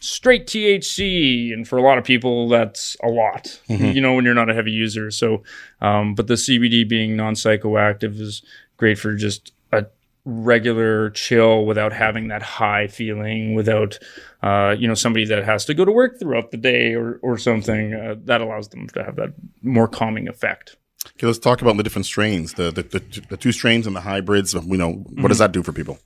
straight 0.00 0.46
THC, 0.46 1.52
and 1.52 1.66
for 1.66 1.78
a 1.78 1.82
lot 1.82 1.98
of 1.98 2.04
people, 2.04 2.48
that's 2.48 2.96
a 3.02 3.08
lot. 3.08 3.60
You 3.94 4.00
know, 4.00 4.14
when 4.14 4.24
you're 4.24 4.34
not 4.34 4.50
a 4.50 4.54
heavy 4.54 4.70
user. 4.70 5.10
So, 5.10 5.42
um, 5.80 6.14
but 6.14 6.26
the 6.26 6.34
CBD 6.34 6.88
being 6.88 7.16
non 7.16 7.34
psychoactive 7.34 8.20
is 8.20 8.42
great 8.76 8.98
for 8.98 9.14
just 9.14 9.52
a 9.72 9.86
regular 10.24 11.10
chill 11.10 11.64
without 11.64 11.92
having 11.92 12.28
that 12.28 12.42
high 12.42 12.88
feeling, 12.88 13.54
without 13.54 13.98
uh, 14.42 14.74
you 14.78 14.86
know 14.86 14.94
somebody 14.94 15.24
that 15.26 15.44
has 15.44 15.64
to 15.66 15.74
go 15.74 15.84
to 15.84 15.92
work 15.92 16.18
throughout 16.18 16.50
the 16.50 16.56
day 16.56 16.94
or 16.94 17.18
or 17.22 17.38
something. 17.38 17.94
Uh, 17.94 18.14
that 18.24 18.40
allows 18.40 18.68
them 18.68 18.88
to 18.88 19.04
have 19.04 19.16
that 19.16 19.32
more 19.62 19.88
calming 19.88 20.28
effect. 20.28 20.76
Okay, 21.14 21.26
let's 21.26 21.38
talk 21.38 21.62
about 21.62 21.76
the 21.76 21.82
different 21.82 22.06
strains, 22.06 22.54
the 22.54 22.70
the, 22.70 22.82
the, 22.82 23.22
the 23.30 23.36
two 23.36 23.52
strains 23.52 23.86
and 23.86 23.94
the 23.94 24.00
hybrids. 24.00 24.54
You 24.54 24.76
know, 24.76 24.92
what 24.92 25.28
does 25.28 25.38
that 25.38 25.52
do 25.52 25.62
for 25.62 25.72
people? 25.72 25.98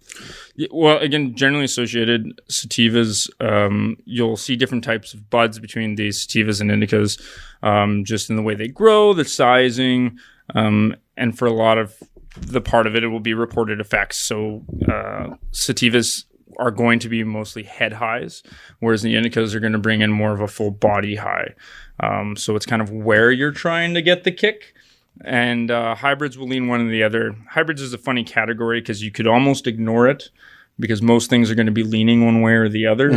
Yeah, 0.57 0.69
well, 0.73 0.99
again, 0.99 1.35
generally 1.35 1.65
associated 1.65 2.41
sativas, 2.51 3.29
um, 3.41 3.97
you'll 4.05 4.37
see 4.37 4.57
different 4.57 4.85
types 4.85 5.15
of 5.15 5.31
buds 5.31 5.59
between 5.59 5.97
these 5.97 6.27
sativas 6.27 6.61
and 6.61 6.71
indicas, 6.71 7.21
um, 7.63 8.05
just 8.05 8.31
in 8.31 8.37
the 8.37 8.43
way 8.43 8.55
they 8.55 8.69
grow, 8.69 9.13
the 9.13 9.25
sizing, 9.25 10.19
um, 10.55 10.95
and 11.17 11.37
for 11.37 11.47
a 11.47 11.53
lot 11.53 11.79
of 11.79 11.95
the 12.37 12.61
part 12.61 12.87
of 12.87 12.95
it, 12.95 13.03
it 13.03 13.09
will 13.09 13.21
be 13.21 13.35
reported 13.35 13.81
effects. 13.81 14.19
So 14.19 14.65
uh, 14.87 15.35
sativas 15.53 16.25
are 16.59 16.71
going 16.71 16.99
to 17.01 17.09
be 17.09 17.25
mostly 17.25 17.63
head 17.63 17.95
highs, 17.95 18.43
whereas 18.81 19.03
the 19.03 19.15
indicas 19.15 19.55
are 19.55 19.61
going 19.61 19.73
to 19.73 19.79
bring 19.79 20.03
in 20.03 20.13
more 20.13 20.33
of 20.33 20.41
a 20.41 20.49
full 20.49 20.71
body 20.71 21.17
high. 21.17 21.55
Um, 22.01 22.37
so 22.37 22.55
it's 22.55 22.67
kind 22.67 22.83
of 22.83 22.91
where 22.91 23.31
you're 23.31 23.53
trying 23.53 23.95
to 23.95 24.03
get 24.03 24.25
the 24.25 24.33
kick 24.33 24.75
and 25.23 25.71
uh, 25.71 25.95
hybrids 25.95 26.39
will 26.39 26.49
lean 26.49 26.69
one 26.69 26.87
or 26.87 26.91
the 26.91 27.03
other. 27.03 27.37
Hybrids 27.51 27.83
is 27.83 27.93
a 27.93 27.99
funny 27.99 28.25
category 28.25 28.81
because 28.81 29.03
you 29.03 29.11
could 29.11 29.27
almost 29.27 29.67
ignore 29.67 30.09
it 30.09 30.31
because 30.79 31.03
most 31.03 31.29
things 31.29 31.51
are 31.51 31.55
going 31.55 31.67
to 31.67 31.73
be 31.73 31.83
leaning 31.83 32.25
one 32.25 32.41
way 32.41 32.53
or 32.53 32.69
the 32.69 32.87
other. 32.87 33.11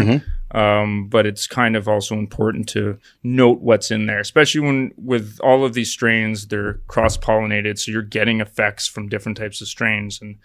Um, 0.52 1.08
but 1.08 1.26
it's 1.26 1.48
kind 1.48 1.76
of 1.76 1.88
also 1.88 2.16
important 2.16 2.68
to 2.70 3.00
note 3.24 3.62
what's 3.62 3.90
in 3.90 4.06
there, 4.06 4.20
especially 4.20 4.62
when 4.62 4.92
with 4.98 5.40
all 5.42 5.64
of 5.66 5.74
these 5.74 5.90
strains, 5.90 6.48
they're 6.48 6.76
cross 6.88 7.18
pollinated. 7.18 7.80
So 7.80 7.92
you're 7.92 8.02
getting 8.02 8.42
effects 8.42 8.88
from 8.88 9.08
different 9.08 9.38
types 9.38 9.62
of 9.62 9.68
strains. 9.68 10.22
And 10.22 10.38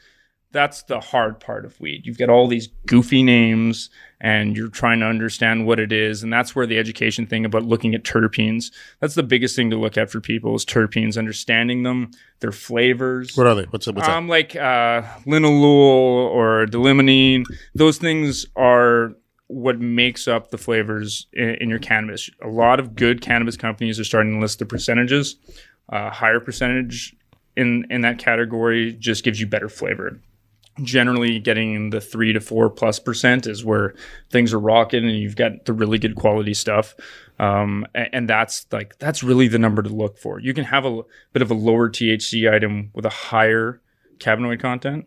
that's 0.50 0.82
the 0.84 1.00
hard 1.00 1.40
part 1.40 1.64
of 1.64 1.78
weed. 1.80 2.06
You've 2.06 2.18
got 2.18 2.30
all 2.30 2.48
these 2.48 2.68
goofy 2.86 3.22
names 3.22 3.90
and 4.20 4.56
you're 4.56 4.68
trying 4.68 5.00
to 5.00 5.06
understand 5.06 5.66
what 5.66 5.78
it 5.78 5.92
is. 5.92 6.22
And 6.22 6.32
that's 6.32 6.56
where 6.56 6.66
the 6.66 6.78
education 6.78 7.26
thing 7.26 7.44
about 7.44 7.64
looking 7.64 7.94
at 7.94 8.02
terpenes, 8.02 8.72
that's 9.00 9.14
the 9.14 9.22
biggest 9.22 9.54
thing 9.54 9.70
to 9.70 9.76
look 9.76 9.98
at 9.98 10.10
for 10.10 10.20
people 10.20 10.54
is 10.54 10.64
terpenes, 10.64 11.18
understanding 11.18 11.82
them, 11.82 12.10
their 12.40 12.52
flavors. 12.52 13.36
What 13.36 13.46
are 13.46 13.54
they? 13.54 13.64
What's 13.64 13.86
what's 13.86 14.08
Um, 14.08 14.28
like 14.28 14.56
uh, 14.56 15.02
linalool 15.26 16.30
or 16.30 16.66
d-limonene, 16.66 17.44
those 17.74 17.98
things 17.98 18.46
are 18.56 19.12
what 19.48 19.80
makes 19.80 20.28
up 20.28 20.50
the 20.50 20.58
flavors 20.58 21.26
in, 21.32 21.50
in 21.60 21.68
your 21.70 21.78
cannabis. 21.78 22.30
A 22.42 22.48
lot 22.48 22.80
of 22.80 22.94
good 22.94 23.20
cannabis 23.20 23.56
companies 23.56 24.00
are 24.00 24.04
starting 24.04 24.34
to 24.34 24.40
list 24.40 24.58
the 24.58 24.66
percentages. 24.66 25.36
Uh, 25.90 26.10
higher 26.10 26.40
percentage 26.40 27.14
in 27.56 27.86
in 27.90 28.02
that 28.02 28.18
category 28.18 28.92
just 28.94 29.24
gives 29.24 29.40
you 29.40 29.46
better 29.46 29.68
flavor. 29.68 30.20
Generally, 30.82 31.40
getting 31.40 31.74
in 31.74 31.90
the 31.90 32.00
three 32.00 32.32
to 32.32 32.40
four 32.40 32.70
plus 32.70 32.98
percent 32.98 33.46
is 33.46 33.64
where 33.64 33.94
things 34.30 34.52
are 34.52 34.60
rocking, 34.60 35.04
and 35.04 35.18
you've 35.18 35.36
got 35.36 35.64
the 35.64 35.72
really 35.72 35.98
good 35.98 36.14
quality 36.14 36.54
stuff. 36.54 36.94
Um, 37.38 37.86
a- 37.94 38.14
and, 38.14 38.28
that's 38.28 38.66
like 38.72 38.98
that's 38.98 39.22
really 39.22 39.48
the 39.48 39.58
number 39.58 39.82
to 39.82 39.88
look 39.88 40.18
for. 40.18 40.40
You 40.40 40.54
can 40.54 40.64
have 40.64 40.84
a 40.84 41.02
bit 41.32 41.42
of 41.42 41.50
a 41.50 41.54
lower 41.54 41.88
THC 41.88 42.52
item 42.52 42.90
with 42.94 43.04
a 43.04 43.10
higher 43.10 43.80
cannabinoid 44.18 44.60
content, 44.60 45.06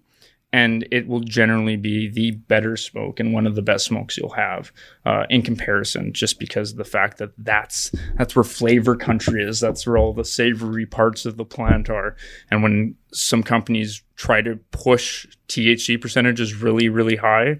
and 0.53 0.87
it 0.91 1.07
will 1.07 1.21
generally 1.21 1.77
be 1.77 2.09
the 2.09 2.31
better 2.31 2.75
smoke 2.75 3.19
and 3.19 3.33
one 3.33 3.47
of 3.47 3.55
the 3.55 3.61
best 3.61 3.85
smokes 3.85 4.17
you'll 4.17 4.29
have 4.29 4.71
uh, 5.05 5.25
in 5.29 5.41
comparison 5.41 6.11
just 6.11 6.39
because 6.39 6.71
of 6.71 6.77
the 6.77 6.83
fact 6.83 7.17
that 7.17 7.31
that's 7.37 7.91
that's 8.17 8.35
where 8.35 8.43
flavor 8.43 8.95
country 8.95 9.43
is. 9.43 9.59
That's 9.59 9.87
where 9.87 9.97
all 9.97 10.13
the 10.13 10.25
savory 10.25 10.85
parts 10.85 11.25
of 11.25 11.37
the 11.37 11.45
plant 11.45 11.89
are. 11.89 12.15
And 12.49 12.61
when 12.63 12.95
some 13.13 13.43
companies 13.43 14.03
try 14.15 14.41
to 14.41 14.57
push 14.71 15.25
thc 15.47 15.99
percentages 15.99 16.55
really 16.55 16.87
really 16.89 17.15
high 17.15 17.59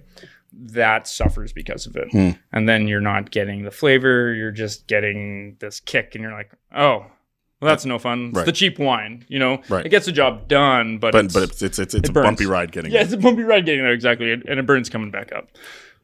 that 0.52 1.08
suffers 1.08 1.52
because 1.52 1.86
of 1.86 1.96
it. 1.96 2.08
And 2.52 2.68
then 2.68 2.86
you're 2.86 3.00
not 3.00 3.30
getting 3.30 3.64
the 3.64 3.70
flavor. 3.70 4.34
You're 4.34 4.50
just 4.52 4.86
getting 4.86 5.56
this 5.60 5.80
kick 5.80 6.14
and 6.14 6.22
you're 6.22 6.32
like 6.32 6.52
oh 6.76 7.06
well, 7.62 7.70
that's 7.70 7.84
no 7.86 7.98
fun. 7.98 8.28
It's 8.28 8.36
Right. 8.38 8.46
the 8.46 8.52
cheap 8.52 8.78
wine, 8.78 9.24
you 9.28 9.38
know. 9.38 9.62
Right. 9.68 9.86
It 9.86 9.88
gets 9.90 10.06
the 10.06 10.12
job 10.12 10.48
done, 10.48 10.98
but 10.98 11.12
but 11.12 11.24
it's, 11.26 11.34
but 11.34 11.42
it's 11.44 11.62
it's 11.62 11.78
it's, 11.78 11.94
it's 11.94 12.08
a 12.08 12.12
burns. 12.12 12.24
bumpy 12.26 12.46
ride 12.46 12.72
getting. 12.72 12.90
There. 12.90 13.00
Yeah, 13.00 13.06
there. 13.06 13.14
it's 13.14 13.24
a 13.24 13.24
bumpy 13.24 13.42
ride 13.44 13.64
getting 13.64 13.82
there 13.82 13.92
exactly, 13.92 14.32
and, 14.32 14.44
and 14.46 14.58
it 14.60 14.66
burns 14.66 14.88
coming 14.88 15.10
back 15.10 15.32
up. 15.32 15.48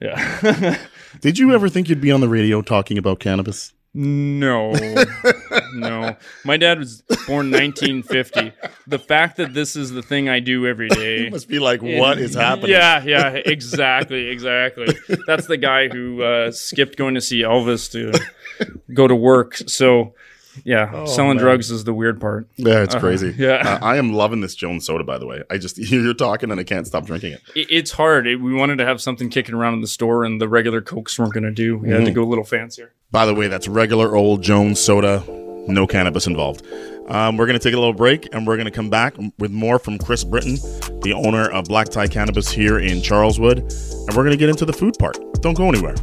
Yeah. 0.01 0.79
Did 1.21 1.39
you 1.39 1.53
ever 1.53 1.69
think 1.69 1.89
you'd 1.89 2.01
be 2.01 2.13
on 2.13 2.21
the 2.21 2.29
radio 2.29 2.63
talking 2.63 2.97
about 2.97 3.19
cannabis? 3.19 3.73
no, 3.95 4.73
no. 5.75 6.15
My 6.45 6.57
dad 6.57 6.79
was 6.79 7.01
born 7.27 7.51
1950. 7.51 8.53
The 8.87 8.99
fact 8.99 9.39
that 9.39 9.55
this 9.55 9.75
is 9.75 9.91
the 9.91 10.03
thing 10.03 10.29
I 10.29 10.39
do 10.41 10.67
every 10.67 10.89
day. 10.89 11.19
It 11.27 11.33
must 11.33 11.49
be 11.49 11.59
like, 11.59 11.83
what 11.83 12.19
is 12.19 12.35
happening? 12.35 12.71
Yeah, 12.71 13.03
yeah, 13.03 13.31
exactly, 13.31 14.29
exactly. 14.29 14.97
That's 15.27 15.47
the 15.47 15.57
guy 15.57 15.89
who 15.89 16.23
uh, 16.23 16.53
skipped 16.53 16.97
going 16.97 17.15
to 17.15 17.21
see 17.21 17.41
Elvis 17.43 17.91
to 17.93 18.13
go 18.95 19.09
to 19.09 19.17
work. 19.17 19.57
So, 19.67 20.15
yeah, 20.65 21.05
selling 21.07 21.33
Oh, 21.33 21.35
man. 21.35 21.43
drugs 21.43 21.71
is 21.71 21.85
the 21.85 21.95
weird 21.95 22.21
part. 22.21 22.49
Yeah, 22.57 22.83
it's 22.83 22.95
crazy. 22.95 23.35
yeah. 23.39 23.79
Uh, 23.81 23.85
I 23.85 23.97
am 23.97 24.13
loving 24.13 24.41
this 24.41 24.55
Jones 24.55 24.87
soda, 24.87 25.05
by 25.05 25.19
the 25.19 25.27
way. 25.27 25.43
I 25.51 25.59
just 25.59 25.79
you're 25.91 26.15
talking 26.15 26.51
and 26.51 26.61
I 26.61 26.65
can't 26.65 26.87
stop 26.87 27.07
drinking 27.07 27.33
it. 27.33 27.41
It- 27.55 27.67
It's 27.71 27.91
hard. 27.93 28.27
It- 28.27 28.37
we 28.41 28.55
wanted 28.55 28.77
to 28.79 28.85
have 28.87 29.01
something 29.01 29.29
kicking 29.31 29.55
around 29.55 29.75
in 29.75 29.81
the 29.81 29.87
store, 29.89 30.25
and 30.25 30.41
the 30.41 30.49
regular 30.49 30.81
Cokes 30.81 31.19
weren't 31.19 31.33
going 31.33 31.45
to 31.45 31.51
do. 31.53 31.79
We 31.79 31.89
had 31.91 31.99
Mm-hmm. 31.99 32.05
to 32.07 32.13
go 32.13 32.23
a 32.23 32.31
little 32.31 32.45
fancier. 32.45 32.93
By 33.11 33.25
the 33.27 33.35
way, 33.35 33.49
that's 33.49 33.69
regular 33.69 34.15
old 34.15 34.43
Jones 34.43 34.81
soda, 34.81 35.23
no 35.67 35.87
cannabis 35.87 36.27
involved. 36.27 36.67
Um, 37.09 37.39
we're 37.39 37.47
going 37.47 37.59
to 37.59 37.63
take 37.63 37.73
a 37.73 37.79
little 37.79 37.95
break 37.95 38.29
and 38.35 38.47
we're 38.47 38.57
going 38.57 38.67
to 38.67 38.71
come 38.71 38.91
back 38.91 39.15
with 39.39 39.51
more 39.51 39.79
from 39.79 39.97
Chris 39.97 40.25
Britton, 40.25 40.57
the 41.01 41.15
owner 41.15 41.49
of 41.51 41.65
Black 41.65 41.89
Tie 41.89 42.07
Cannabis 42.07 42.51
here 42.51 42.79
in 42.79 43.01
Charleswood. 43.01 43.61
And 43.61 44.09
we're 44.09 44.25
going 44.25 44.33
to 44.33 44.37
get 44.37 44.51
into 44.51 44.67
the 44.67 44.75
food 44.75 44.95
part. 44.99 45.17
Don't 45.41 45.55
go 45.57 45.69
anywhere. 45.71 45.95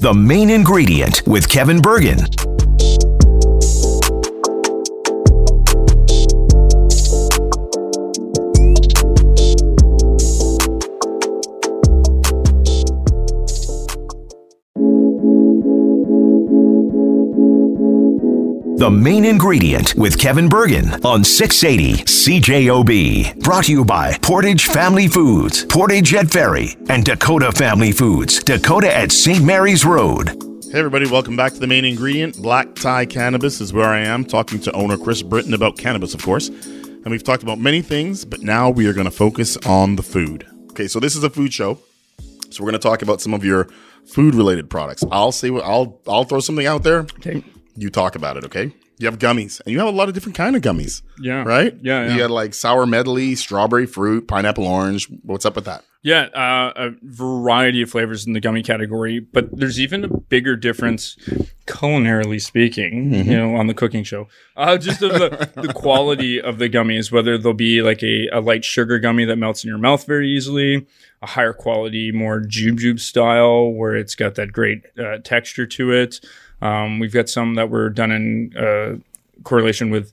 The 0.00 0.12
main 0.12 0.50
ingredient 0.50 1.22
with 1.28 1.48
Kevin 1.48 1.78
Burgin. 1.80 2.18
The 18.82 18.90
main 18.90 19.24
ingredient 19.24 19.94
with 19.94 20.18
Kevin 20.18 20.48
Burgin 20.48 21.04
on 21.04 21.22
680 21.22 22.02
CJOB. 22.02 23.38
Brought 23.38 23.66
to 23.66 23.70
you 23.70 23.84
by 23.84 24.18
Portage 24.18 24.66
Family 24.66 25.06
Foods, 25.06 25.64
Portage 25.66 26.12
at 26.14 26.28
Ferry, 26.28 26.76
and 26.88 27.04
Dakota 27.04 27.52
Family 27.52 27.92
Foods, 27.92 28.42
Dakota 28.42 28.92
at 28.92 29.12
St. 29.12 29.40
Mary's 29.44 29.84
Road. 29.84 30.30
Hey, 30.72 30.80
everybody, 30.80 31.08
welcome 31.08 31.36
back 31.36 31.52
to 31.52 31.60
the 31.60 31.68
main 31.68 31.84
ingredient. 31.84 32.42
Black 32.42 32.74
Tie 32.74 33.06
Cannabis 33.06 33.60
is 33.60 33.72
where 33.72 33.86
I 33.86 34.00
am, 34.00 34.24
talking 34.24 34.58
to 34.62 34.72
owner 34.72 34.96
Chris 34.96 35.22
Britton 35.22 35.54
about 35.54 35.78
cannabis, 35.78 36.12
of 36.12 36.24
course. 36.24 36.48
And 36.48 37.06
we've 37.06 37.22
talked 37.22 37.44
about 37.44 37.60
many 37.60 37.82
things, 37.82 38.24
but 38.24 38.42
now 38.42 38.68
we 38.68 38.88
are 38.88 38.92
going 38.92 39.04
to 39.04 39.12
focus 39.12 39.56
on 39.58 39.94
the 39.94 40.02
food. 40.02 40.44
Okay, 40.72 40.88
so 40.88 40.98
this 40.98 41.14
is 41.14 41.22
a 41.22 41.30
food 41.30 41.52
show. 41.52 41.78
So 42.50 42.64
we're 42.64 42.70
going 42.72 42.80
to 42.80 42.88
talk 42.88 43.02
about 43.02 43.20
some 43.20 43.32
of 43.32 43.44
your 43.44 43.68
food 44.06 44.34
related 44.34 44.68
products. 44.68 45.04
I'll 45.12 45.30
say 45.30 45.50
what 45.50 45.62
I'll 45.62 46.00
I'll 46.08 46.24
throw 46.24 46.40
something 46.40 46.66
out 46.66 46.82
there. 46.82 47.02
Okay. 47.02 47.44
You 47.76 47.90
talk 47.90 48.14
about 48.14 48.36
it, 48.36 48.44
okay? 48.44 48.74
You 48.98 49.06
have 49.06 49.18
gummies, 49.18 49.60
and 49.64 49.72
you 49.72 49.78
have 49.78 49.88
a 49.88 49.96
lot 49.96 50.08
of 50.08 50.14
different 50.14 50.36
kind 50.36 50.54
of 50.54 50.62
gummies. 50.62 51.02
Yeah. 51.22 51.44
Right? 51.44 51.76
Yeah, 51.80 52.04
yeah. 52.04 52.12
You 52.12 52.18
got 52.18 52.30
like 52.30 52.54
sour 52.54 52.86
medley, 52.86 53.34
strawberry 53.34 53.86
fruit, 53.86 54.28
pineapple 54.28 54.66
orange. 54.66 55.08
What's 55.22 55.46
up 55.46 55.54
with 55.56 55.64
that? 55.66 55.84
Yeah, 56.04 56.22
uh, 56.34 56.72
a 56.74 56.90
variety 57.02 57.80
of 57.80 57.88
flavors 57.90 58.26
in 58.26 58.32
the 58.32 58.40
gummy 58.40 58.64
category, 58.64 59.20
but 59.20 59.56
there's 59.56 59.78
even 59.78 60.02
a 60.02 60.08
bigger 60.08 60.56
difference, 60.56 61.14
culinarily 61.68 62.42
speaking, 62.42 63.14
you 63.14 63.36
know, 63.36 63.54
on 63.54 63.68
the 63.68 63.74
cooking 63.74 64.02
show. 64.02 64.26
Uh, 64.56 64.76
just 64.78 64.98
the, 64.98 65.48
the 65.54 65.72
quality 65.76 66.40
of 66.40 66.58
the 66.58 66.68
gummies, 66.68 67.12
whether 67.12 67.38
they'll 67.38 67.52
be 67.52 67.82
like 67.82 68.02
a, 68.02 68.26
a 68.32 68.40
light 68.40 68.64
sugar 68.64 68.98
gummy 68.98 69.24
that 69.24 69.36
melts 69.36 69.62
in 69.62 69.68
your 69.68 69.78
mouth 69.78 70.04
very 70.04 70.28
easily, 70.28 70.84
a 71.22 71.26
higher 71.28 71.52
quality, 71.52 72.10
more 72.10 72.40
jube 72.40 72.80
jube 72.80 72.98
style, 72.98 73.70
where 73.70 73.94
it's 73.94 74.16
got 74.16 74.34
that 74.34 74.50
great 74.50 74.82
uh, 74.98 75.18
texture 75.18 75.66
to 75.66 75.92
it. 75.92 76.18
Um, 76.60 76.98
we've 76.98 77.12
got 77.12 77.28
some 77.28 77.54
that 77.54 77.70
were 77.70 77.90
done 77.90 78.10
in 78.10 78.56
uh, 78.56 78.96
correlation 79.44 79.90
with 79.90 80.12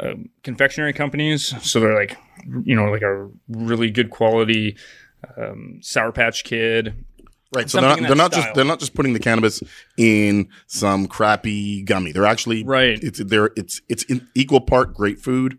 uh, 0.00 0.14
confectionery 0.42 0.92
companies. 0.92 1.54
So 1.62 1.80
they're 1.80 1.94
like, 1.94 2.16
you 2.64 2.74
know, 2.74 2.90
like 2.90 3.02
a 3.02 3.28
really 3.48 3.90
good 3.90 4.10
quality 4.10 4.76
um, 5.36 5.80
Sour 5.82 6.12
Patch 6.12 6.44
Kid. 6.44 7.04
Right. 7.54 7.68
So 7.68 7.80
they're 7.80 7.96
not, 7.96 8.00
they're 8.00 8.16
not 8.16 8.32
just 8.32 8.54
they're 8.54 8.64
not 8.64 8.78
just 8.78 8.94
putting 8.94 9.14
the 9.14 9.18
cannabis 9.18 9.62
in 9.96 10.48
some 10.66 11.06
crappy 11.06 11.82
gummy. 11.82 12.12
They're 12.12 12.26
actually 12.26 12.62
Right. 12.62 12.98
It's 13.02 13.22
they're 13.24 13.50
it's 13.56 13.80
it's 13.88 14.02
in 14.04 14.28
equal 14.34 14.60
part 14.60 14.92
great 14.92 15.18
food 15.18 15.58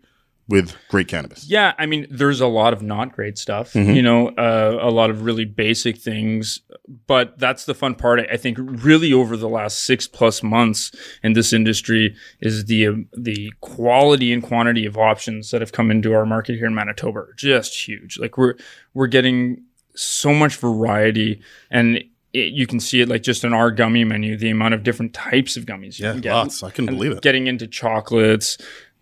with 0.50 0.76
great 0.88 1.08
cannabis. 1.08 1.48
Yeah, 1.48 1.72
I 1.78 1.86
mean, 1.86 2.06
there's 2.10 2.40
a 2.40 2.46
lot 2.46 2.72
of 2.72 2.82
not 2.82 3.12
great 3.12 3.38
stuff, 3.38 3.74
you 3.74 4.02
know, 4.02 4.28
uh, 4.30 4.78
a 4.82 4.90
lot 4.90 5.08
of 5.08 5.22
really 5.22 5.44
basic 5.46 5.96
things, 5.96 6.60
but 7.06 7.38
that's 7.38 7.64
the 7.64 7.74
fun 7.74 7.94
part. 7.94 8.20
I 8.30 8.36
think 8.36 8.58
really 8.60 9.12
over 9.12 9.36
the 9.36 9.48
last 9.48 9.82
six 9.86 10.06
plus 10.06 10.42
months 10.42 10.90
in 11.22 11.32
this 11.34 11.52
industry 11.52 12.14
is 12.40 12.66
the 12.66 12.88
um, 12.88 13.08
the 13.16 13.52
quality 13.60 14.32
and 14.32 14.42
quantity 14.42 14.84
of 14.86 14.96
options 14.98 15.50
that 15.52 15.60
have 15.62 15.72
come 15.72 15.90
into 15.90 16.12
our 16.12 16.26
market 16.26 16.56
here 16.56 16.66
in 16.66 16.74
Manitoba 16.74 17.20
are 17.20 17.34
just 17.36 17.86
huge. 17.88 18.18
Like 18.18 18.36
we're 18.36 18.54
we're 18.92 19.06
getting 19.06 19.62
so 19.94 20.34
much 20.34 20.56
variety 20.56 21.40
and. 21.70 22.04
It, 22.32 22.52
you 22.52 22.64
can 22.64 22.78
see 22.78 23.00
it 23.00 23.08
like 23.08 23.24
just 23.24 23.42
in 23.42 23.52
our 23.52 23.72
gummy 23.72 24.04
menu, 24.04 24.36
the 24.36 24.50
amount 24.50 24.72
of 24.74 24.84
different 24.84 25.12
types 25.12 25.56
of 25.56 25.66
gummies 25.66 25.98
you 25.98 26.06
Yeah, 26.06 26.12
can 26.12 26.20
get 26.20 26.32
lots. 26.32 26.62
I 26.62 26.70
couldn't 26.70 26.94
believe 26.94 27.10
it. 27.10 27.22
getting 27.22 27.48
into 27.48 27.66
chocolates, 27.66 28.56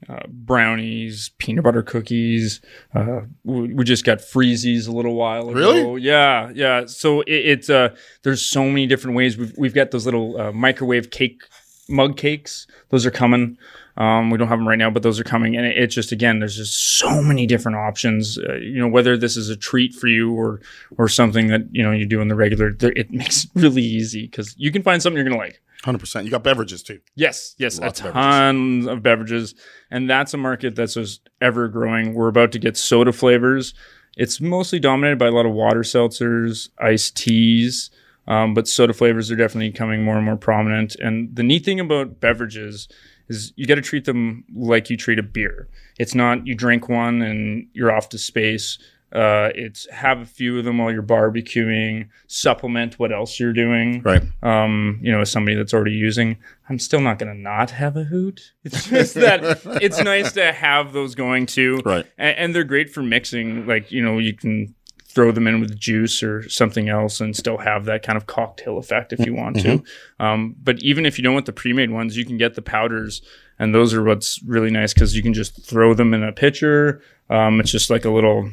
uh, 0.08 0.20
brownies, 0.28 1.30
peanut 1.38 1.64
butter 1.64 1.82
cookies. 1.82 2.60
Uh, 2.94 3.22
we, 3.44 3.74
we 3.74 3.84
just 3.84 4.04
got 4.04 4.18
freezies 4.18 4.88
a 4.88 4.92
little 4.92 5.14
while 5.14 5.48
ago. 5.50 5.58
Really? 5.58 6.02
Yeah, 6.02 6.50
yeah. 6.54 6.86
So 6.86 7.22
it, 7.22 7.32
it's 7.32 7.70
uh, 7.70 7.94
there's 8.22 8.44
so 8.44 8.64
many 8.64 8.86
different 8.86 9.16
ways. 9.16 9.36
We've 9.36 9.54
we've 9.56 9.74
got 9.74 9.90
those 9.90 10.04
little 10.04 10.40
uh, 10.40 10.52
microwave 10.52 11.10
cake 11.10 11.42
mug 11.88 12.16
cakes. 12.16 12.66
Those 12.90 13.06
are 13.06 13.10
coming. 13.10 13.58
Um, 13.98 14.30
we 14.30 14.38
don't 14.38 14.46
have 14.46 14.60
them 14.60 14.68
right 14.68 14.78
now, 14.78 14.90
but 14.90 15.02
those 15.02 15.18
are 15.18 15.24
coming. 15.24 15.56
And 15.56 15.66
it, 15.66 15.76
it's 15.76 15.94
just 15.94 16.12
again, 16.12 16.38
there's 16.38 16.56
just 16.56 16.98
so 16.98 17.20
many 17.20 17.46
different 17.46 17.76
options. 17.76 18.38
Uh, 18.38 18.54
you 18.54 18.78
know, 18.78 18.86
whether 18.86 19.16
this 19.16 19.36
is 19.36 19.48
a 19.48 19.56
treat 19.56 19.92
for 19.92 20.06
you 20.06 20.32
or 20.32 20.60
or 20.96 21.08
something 21.08 21.48
that 21.48 21.62
you 21.72 21.82
know 21.82 21.90
you 21.90 22.06
do 22.06 22.20
in 22.20 22.28
the 22.28 22.36
regular, 22.36 22.76
it 22.80 23.10
makes 23.10 23.44
it 23.44 23.50
really 23.54 23.82
easy 23.82 24.26
because 24.26 24.54
you 24.56 24.70
can 24.70 24.82
find 24.82 25.02
something 25.02 25.16
you're 25.16 25.28
gonna 25.28 25.36
like. 25.36 25.60
Hundred 25.84 25.98
percent. 25.98 26.24
You 26.24 26.30
got 26.30 26.44
beverages 26.44 26.82
too. 26.82 27.00
Yes, 27.16 27.54
yes, 27.58 27.80
Lots 27.80 28.00
a 28.00 28.08
of 28.08 28.12
ton 28.14 28.88
of 28.88 29.02
beverages, 29.02 29.54
and 29.90 30.08
that's 30.08 30.32
a 30.32 30.36
market 30.36 30.76
that's 30.76 30.94
just 30.94 31.28
ever 31.40 31.68
growing. 31.68 32.14
We're 32.14 32.28
about 32.28 32.52
to 32.52 32.58
get 32.58 32.76
soda 32.76 33.12
flavors. 33.12 33.74
It's 34.16 34.40
mostly 34.40 34.80
dominated 34.80 35.18
by 35.18 35.26
a 35.26 35.30
lot 35.30 35.46
of 35.46 35.52
water 35.52 35.80
seltzers, 35.80 36.68
iced 36.78 37.16
teas, 37.16 37.90
um, 38.28 38.54
but 38.54 38.68
soda 38.68 38.92
flavors 38.92 39.30
are 39.32 39.36
definitely 39.36 39.70
becoming 39.70 40.04
more 40.04 40.16
and 40.16 40.24
more 40.24 40.36
prominent. 40.36 40.94
And 41.00 41.34
the 41.34 41.42
neat 41.42 41.64
thing 41.64 41.80
about 41.80 42.20
beverages 42.20 42.86
is 43.28 43.52
you 43.56 43.66
got 43.66 43.74
to 43.74 43.82
treat 43.82 44.04
them 44.04 44.44
like 44.54 44.88
you 44.90 44.96
treat 44.96 45.18
a 45.18 45.22
beer. 45.24 45.68
It's 45.98 46.14
not 46.14 46.46
you 46.46 46.54
drink 46.54 46.88
one 46.88 47.20
and 47.22 47.66
you're 47.72 47.90
off 47.92 48.08
to 48.10 48.18
space. 48.18 48.78
Uh, 49.10 49.48
it's 49.54 49.88
have 49.90 50.20
a 50.20 50.26
few 50.26 50.58
of 50.58 50.66
them 50.66 50.76
while 50.76 50.92
you're 50.92 51.02
barbecuing, 51.02 52.08
supplement 52.26 52.98
what 52.98 53.10
else 53.10 53.40
you're 53.40 53.54
doing 53.54 54.02
Right. 54.02 54.22
um, 54.42 54.98
you 55.02 55.10
know, 55.10 55.22
as 55.22 55.32
somebody 55.32 55.56
that's 55.56 55.72
already 55.72 55.92
using, 55.92 56.36
I'm 56.68 56.78
still 56.78 57.00
not 57.00 57.18
going 57.18 57.34
to 57.34 57.40
not 57.40 57.70
have 57.70 57.96
a 57.96 58.04
hoot. 58.04 58.52
It's 58.64 58.86
just 58.86 59.14
that 59.14 59.62
it's 59.80 59.98
nice 60.02 60.32
to 60.32 60.52
have 60.52 60.92
those 60.92 61.14
going 61.14 61.46
too. 61.46 61.80
Right. 61.86 62.04
And, 62.18 62.36
and 62.36 62.54
they're 62.54 62.64
great 62.64 62.90
for 62.90 63.02
mixing. 63.02 63.66
Like, 63.66 63.90
you 63.90 64.02
know, 64.04 64.18
you 64.18 64.34
can 64.36 64.74
throw 65.18 65.32
them 65.32 65.48
in 65.48 65.58
with 65.58 65.76
juice 65.76 66.22
or 66.22 66.48
something 66.48 66.88
else 66.88 67.20
and 67.20 67.34
still 67.34 67.58
have 67.58 67.86
that 67.86 68.04
kind 68.04 68.16
of 68.16 68.26
cocktail 68.26 68.78
effect 68.78 69.12
if 69.12 69.26
you 69.26 69.34
want 69.34 69.58
to. 69.58 69.82
Um, 70.20 70.54
but 70.62 70.80
even 70.80 71.04
if 71.04 71.18
you 71.18 71.24
don't 71.24 71.34
want 71.34 71.46
the 71.46 71.52
pre-made 71.52 71.90
ones, 71.90 72.16
you 72.16 72.24
can 72.24 72.38
get 72.38 72.54
the 72.54 72.62
powders. 72.62 73.20
And 73.58 73.74
those 73.74 73.92
are 73.94 74.04
what's 74.04 74.40
really 74.44 74.70
nice 74.70 74.94
because 74.94 75.16
you 75.16 75.22
can 75.24 75.34
just 75.34 75.60
throw 75.66 75.92
them 75.92 76.14
in 76.14 76.22
a 76.22 76.30
pitcher. 76.30 77.02
Um, 77.30 77.58
it's 77.58 77.72
just 77.72 77.90
like 77.90 78.04
a 78.04 78.10
little 78.10 78.48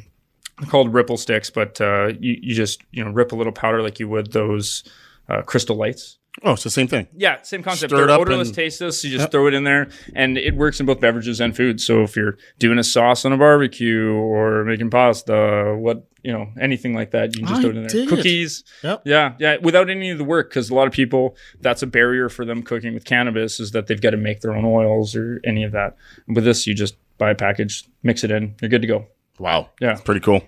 called 0.66 0.92
ripple 0.92 1.16
sticks, 1.16 1.50
but 1.50 1.80
uh, 1.80 2.08
you, 2.18 2.36
you 2.42 2.54
just 2.56 2.82
you 2.90 3.04
know 3.04 3.12
rip 3.12 3.30
a 3.30 3.36
little 3.36 3.52
powder 3.52 3.80
like 3.80 4.00
you 4.00 4.08
would 4.08 4.32
those 4.32 4.82
uh, 5.28 5.42
crystal 5.42 5.76
lights. 5.76 6.18
Oh, 6.42 6.52
it's 6.52 6.64
the 6.64 6.70
same 6.70 6.86
thing. 6.86 7.08
Yeah, 7.16 7.40
same 7.42 7.62
concept. 7.62 7.90
Stir 7.90 8.04
it 8.04 8.06
They're 8.06 8.14
up 8.14 8.20
odorless, 8.20 8.48
and- 8.48 8.54
tasteless. 8.54 9.02
You 9.04 9.16
just 9.16 9.30
throw 9.30 9.46
it 9.46 9.54
in 9.54 9.64
there, 9.64 9.88
and 10.14 10.36
it 10.36 10.54
works 10.54 10.80
in 10.80 10.86
both 10.86 11.00
beverages 11.00 11.40
and 11.40 11.56
food. 11.56 11.80
So 11.80 12.02
if 12.02 12.14
you're 12.14 12.36
doing 12.58 12.78
a 12.78 12.84
sauce 12.84 13.24
on 13.24 13.32
a 13.32 13.36
barbecue 13.38 14.12
or 14.12 14.64
making 14.64 14.90
pasta, 14.90 15.74
what 15.78 16.06
you 16.22 16.32
know, 16.32 16.48
anything 16.60 16.92
like 16.92 17.12
that, 17.12 17.36
you 17.36 17.40
can 17.44 17.48
just 17.48 17.58
I 17.60 17.62
throw 17.62 17.70
it 17.70 17.76
in 17.76 17.82
there. 17.82 17.88
dig 17.88 18.06
it. 18.06 18.08
Cookies. 18.16 18.64
Yep. 18.82 19.02
Yeah, 19.06 19.34
yeah, 19.38 19.56
without 19.62 19.88
any 19.88 20.10
of 20.10 20.18
the 20.18 20.24
work, 20.24 20.50
because 20.50 20.70
a 20.70 20.74
lot 20.74 20.86
of 20.88 20.92
people 20.92 21.36
that's 21.60 21.82
a 21.82 21.86
barrier 21.86 22.28
for 22.28 22.44
them 22.44 22.62
cooking 22.62 22.94
with 22.94 23.04
cannabis 23.04 23.60
is 23.60 23.70
that 23.70 23.86
they've 23.86 24.00
got 24.00 24.10
to 24.10 24.16
make 24.16 24.40
their 24.40 24.52
own 24.52 24.64
oils 24.64 25.14
or 25.14 25.40
any 25.44 25.62
of 25.64 25.70
that. 25.72 25.96
With 26.26 26.44
this, 26.44 26.66
you 26.66 26.74
just 26.74 26.96
buy 27.18 27.30
a 27.30 27.34
package, 27.34 27.84
mix 28.02 28.24
it 28.24 28.30
in, 28.30 28.56
you're 28.60 28.68
good 28.68 28.82
to 28.82 28.88
go. 28.88 29.06
Wow. 29.38 29.70
Yeah. 29.80 29.92
It's 29.92 30.00
pretty 30.00 30.20
cool. 30.20 30.42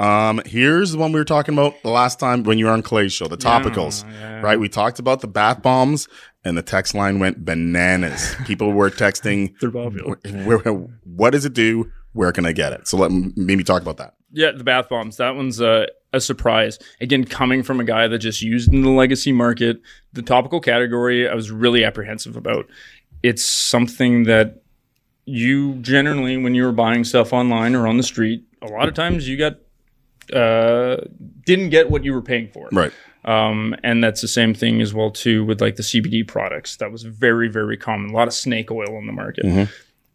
Um, 0.00 0.40
here's 0.46 0.92
the 0.92 0.98
one 0.98 1.12
we 1.12 1.20
were 1.20 1.26
talking 1.26 1.54
about 1.54 1.82
the 1.82 1.90
last 1.90 2.18
time 2.18 2.42
when 2.44 2.56
you 2.56 2.64
were 2.64 2.70
on 2.70 2.82
Clay's 2.82 3.12
show, 3.12 3.28
the 3.28 3.36
topicals. 3.36 4.02
Right? 4.42 4.58
We 4.58 4.70
talked 4.70 4.98
about 4.98 5.20
the 5.20 5.28
bath 5.28 5.62
bombs 5.62 6.08
and 6.42 6.56
the 6.56 6.62
text 6.62 6.94
line 6.94 7.18
went 7.18 7.44
bananas. 7.44 8.34
People 8.46 8.72
were 8.72 8.90
texting 8.90 9.52
They're 9.60 10.46
where, 10.46 10.58
what 11.04 11.30
does 11.30 11.44
it 11.44 11.52
do? 11.52 11.92
Where 12.12 12.32
can 12.32 12.46
I 12.46 12.52
get 12.52 12.72
it? 12.72 12.88
So 12.88 12.96
let 12.96 13.12
me 13.12 13.30
maybe 13.36 13.62
talk 13.62 13.82
about 13.82 13.98
that. 13.98 14.14
Yeah, 14.32 14.52
the 14.52 14.64
bath 14.64 14.88
bombs. 14.88 15.18
That 15.18 15.36
one's 15.36 15.60
a, 15.60 15.86
a 16.14 16.20
surprise. 16.20 16.78
Again, 17.02 17.24
coming 17.24 17.62
from 17.62 17.78
a 17.78 17.84
guy 17.84 18.08
that 18.08 18.18
just 18.18 18.40
used 18.40 18.72
in 18.72 18.80
the 18.80 18.90
legacy 18.90 19.32
market, 19.32 19.82
the 20.14 20.22
topical 20.22 20.60
category, 20.60 21.28
I 21.28 21.34
was 21.34 21.50
really 21.50 21.84
apprehensive 21.84 22.36
about. 22.36 22.66
It's 23.22 23.44
something 23.44 24.24
that 24.24 24.62
you 25.26 25.74
generally, 25.74 26.38
when 26.38 26.54
you 26.54 26.64
were 26.64 26.72
buying 26.72 27.04
stuff 27.04 27.34
online 27.34 27.74
or 27.74 27.86
on 27.86 27.98
the 27.98 28.02
street, 28.02 28.44
a 28.62 28.66
lot 28.66 28.88
of 28.88 28.94
times 28.94 29.28
you 29.28 29.36
got 29.36 29.58
uh, 30.32 30.96
didn't 31.44 31.70
get 31.70 31.90
what 31.90 32.04
you 32.04 32.12
were 32.12 32.22
paying 32.22 32.48
for. 32.48 32.68
Right. 32.72 32.92
Um, 33.24 33.76
and 33.82 34.02
that's 34.02 34.22
the 34.22 34.28
same 34.28 34.54
thing 34.54 34.80
as 34.80 34.94
well 34.94 35.10
too 35.10 35.44
with 35.44 35.60
like 35.60 35.76
the 35.76 35.82
CBD 35.82 36.26
products. 36.26 36.76
That 36.76 36.90
was 36.90 37.02
very 37.02 37.48
very 37.48 37.76
common. 37.76 38.10
A 38.10 38.12
lot 38.14 38.28
of 38.28 38.34
snake 38.34 38.70
oil 38.70 38.98
in 38.98 39.06
the 39.06 39.12
market. 39.12 39.68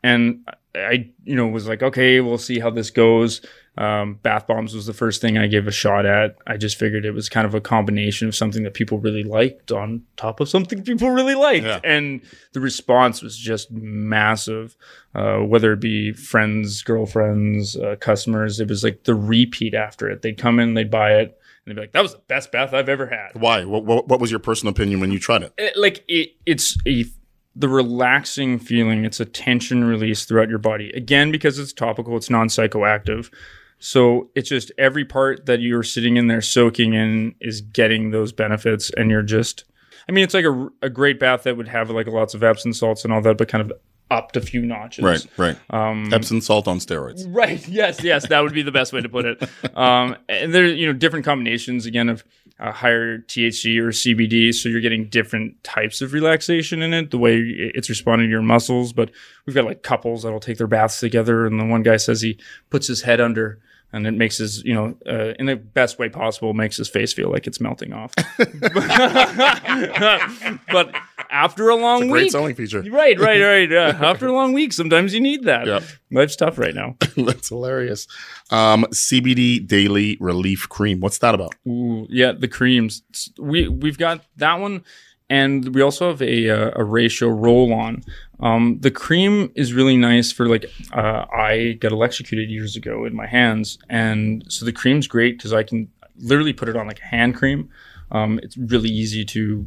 And 0.06 0.48
I, 0.76 1.10
you 1.24 1.36
know, 1.36 1.48
was 1.48 1.68
like, 1.68 1.82
okay, 1.82 2.20
we'll 2.22 2.38
see 2.38 2.60
how 2.60 2.70
this 2.70 2.92
goes. 2.92 3.42
Um, 3.78 4.20
bath 4.24 4.48
bombs 4.48 4.74
was 4.74 4.86
the 4.86 4.94
first 4.94 5.20
thing 5.20 5.38
I 5.38 5.48
gave 5.48 5.68
a 5.68 5.72
shot 5.72 6.06
at. 6.06 6.36
I 6.48 6.58
just 6.58 6.78
figured 6.78 7.06
it 7.06 7.12
was 7.12 7.28
kind 7.28 7.46
of 7.46 7.54
a 7.54 7.60
combination 7.62 8.28
of 8.28 8.36
something 8.36 8.64
that 8.64 8.74
people 8.74 9.00
really 9.00 9.24
liked 9.24 9.72
on 9.72 10.04
top 10.16 10.40
of 10.40 10.48
something 10.48 10.84
people 10.84 11.10
really 11.10 11.36
liked. 11.36 11.66
Yeah. 11.66 11.80
And 11.84 12.22
the 12.54 12.62
response 12.62 13.22
was 13.22 13.38
just 13.38 13.72
massive. 13.72 14.78
Uh, 15.14 15.40
whether 15.40 15.74
it 15.74 15.80
be 15.82 16.14
friends, 16.14 16.84
girlfriends, 16.84 17.76
uh, 17.78 17.96
customers, 18.00 18.60
it 18.60 18.70
was 18.70 18.84
like 18.84 19.04
the 19.06 19.16
repeat 19.16 19.74
after 19.74 20.10
it. 20.10 20.22
They'd 20.22 20.38
come 20.38 20.60
in, 20.60 20.74
they'd 20.74 20.92
buy 20.92 21.14
it, 21.16 21.38
and 21.66 21.68
they'd 21.68 21.76
be 21.76 21.82
like, 21.82 21.94
that 21.94 22.04
was 22.04 22.14
the 22.14 22.22
best 22.28 22.52
bath 22.52 22.74
I've 22.74 22.90
ever 22.90 23.08
had 23.08 23.32
Why? 23.34 23.66
What, 23.66 23.86
what, 23.86 24.08
what 24.08 24.20
was 24.20 24.30
your 24.30 24.40
personal 24.40 24.72
opinion 24.72 25.00
when 25.00 25.12
you 25.12 25.20
tried 25.20 25.44
it? 25.44 25.54
it- 25.58 25.78
like 25.78 26.04
it, 26.08 26.30
it's 26.46 26.78
a 26.88 27.06
the 27.56 27.70
relaxing 27.70 28.60
feeling. 28.60 29.06
It's 29.06 29.20
a 29.20 29.26
tension 29.26 29.84
release 29.84 30.26
throughout 30.26 30.50
your 30.50 30.60
body. 30.60 30.92
Again, 30.92 31.32
because 31.32 31.58
it's 31.60 31.74
topical, 31.74 32.18
it's 32.18 32.30
non 32.30 32.48
psychoactive. 32.48 33.32
So 33.80 34.30
it's 34.36 34.50
just 34.50 34.72
every 34.78 35.06
part 35.06 35.46
that 35.46 35.60
you're 35.60 35.84
sitting 35.84 36.18
in 36.18 36.28
there 36.28 36.42
soaking 36.42 36.94
in 36.94 37.36
is 37.42 37.62
getting 37.62 38.12
those 38.12 38.32
benefits, 38.32 38.92
and 38.98 39.10
you're 39.10 39.22
just 39.22 39.66
I 40.08 40.12
mean, 40.12 40.24
it's 40.24 40.34
like 40.34 40.46
a, 40.46 40.70
a 40.82 40.90
great 40.90 41.20
bath 41.20 41.44
that 41.44 41.58
would 41.58 41.68
have 41.68 41.90
like 41.90 42.08
lots 42.08 42.34
of 42.34 42.44
Epsom 42.44 42.74
salts 42.74 43.04
and 43.04 43.14
all 43.14 43.22
that, 43.22 43.38
but 43.38 43.48
kind 43.48 43.62
of 43.62 43.74
upped 44.12 44.38
a 44.38 44.42
few 44.42 44.64
notches. 44.64 45.04
Right, 45.04 45.26
right. 45.38 45.58
Um, 45.72 46.14
Epsom 46.14 46.42
salt 46.42 46.68
on 46.68 46.78
steroids. 46.78 47.26
Right. 47.28 47.68
Yes. 47.68 48.04
Yes. 48.04 48.28
That 48.28 48.42
would 48.42 48.54
be 48.54 48.62
the 48.62 48.72
best 48.72 48.94
way 48.94 49.02
to 49.02 49.10
put 49.10 49.26
it. 49.26 49.50
Um, 49.76 50.16
and 50.30 50.54
there, 50.54 50.66
you 50.66 50.88
know, 50.88 50.94
different 50.94 51.26
combinations 51.26 51.86
again 51.86 52.08
of 52.08 52.24
uh, 52.60 52.72
higher 52.72 53.20
THC 53.20 53.80
or 53.80 53.90
CBD, 53.90 54.54
so 54.54 54.70
you're 54.70 54.82
getting 54.82 55.10
different 55.10 55.62
types 55.64 56.02
of 56.02 56.14
relaxation 56.14 56.82
in 56.82 56.94
it. 56.94 57.12
The 57.12 57.18
way 57.18 57.38
it's 57.38 57.90
responding 57.90 58.28
to 58.28 58.32
your 58.32 58.42
muscles. 58.42 58.94
But 58.94 59.12
we've 59.46 59.56
got 59.56 59.66
like 59.66 59.84
couples 59.84 60.24
that'll 60.24 60.40
take 60.40 60.58
their 60.58 60.68
baths 60.68 61.00
together, 61.00 61.46
and 61.46 61.60
the 61.60 61.66
one 61.66 61.84
guy 61.84 61.98
says 61.98 62.22
he 62.22 62.40
puts 62.70 62.88
his 62.88 63.02
head 63.02 63.20
under 63.20 63.60
and 63.96 64.06
it 64.06 64.14
makes 64.14 64.38
his, 64.38 64.62
you 64.66 64.74
know, 64.74 64.94
uh, 65.08 65.34
in 65.40 65.46
the 65.46 65.56
best 65.56 65.98
way 65.98 66.10
possible, 66.10 66.54
makes 66.54 66.76
his 66.76 66.90
face 66.90 67.14
feel 67.14 67.32
like 67.32 67.48
it's 67.48 67.62
melting 67.62 67.94
off. 67.94 68.14
but 70.70 70.94
after 71.30 71.70
a 71.70 71.76
long 71.76 72.04
a 72.04 72.06
week, 72.08 72.12
great 72.12 72.32
selling 72.32 72.56
feature. 72.56 72.82
Right, 72.82 73.18
right, 73.18 73.42
right. 73.42 73.72
Yeah. 73.72 73.98
after 74.02 74.28
a 74.28 74.34
long 74.34 74.52
week, 74.52 74.74
sometimes 74.74 75.14
you 75.14 75.22
need 75.22 75.46
that. 75.46 75.66
Yep. 75.66 75.84
Life's 76.12 76.36
tough 76.36 76.58
right 76.58 76.76
now. 76.76 76.98
That's 77.16 77.48
hilarious. 77.48 78.06
Um, 78.52 78.86
CBD 78.92 79.66
Daily 79.66 80.18
Relief 80.20 80.68
Cream. 80.68 81.00
What's 81.00 81.20
that 81.20 81.34
about? 81.34 81.56
Ooh, 81.66 82.06
yeah, 82.10 82.34
the 82.34 82.50
creams. 82.50 83.02
We 83.40 83.70
we've 83.70 83.98
got 83.98 84.26
that 84.36 84.56
one 84.56 84.84
and 85.30 85.74
we 85.74 85.82
also 85.82 86.10
have 86.10 86.22
a, 86.22 86.50
uh, 86.50 86.72
a 86.76 86.84
ratio 86.84 87.30
roll 87.30 87.74
on. 87.74 88.04
Um, 88.40 88.78
the 88.82 88.92
cream 88.92 89.52
is 89.56 89.74
really 89.74 89.98
nice 89.98 90.32
for 90.32 90.48
like, 90.48 90.66
uh, 90.94 91.26
I 91.34 91.78
got 91.80 91.92
electrocuted 91.92 92.50
years 92.50 92.76
ago 92.76 93.06
in 93.06 93.16
my 93.16 93.26
hands. 93.26 93.80
And 93.90 94.44
so 94.50 94.66
the 94.66 94.72
cream's 94.72 95.08
great 95.08 95.38
because 95.38 95.54
I 95.54 95.64
can 95.64 95.90
literally 96.20 96.54
put 96.54 96.70
it 96.70 96.76
on 96.76 96.86
like 96.86 97.00
hand 97.00 97.36
cream. 97.36 97.70
Um, 98.12 98.40
it's 98.44 98.56
really 98.56 98.90
easy 98.90 99.26
to 99.26 99.66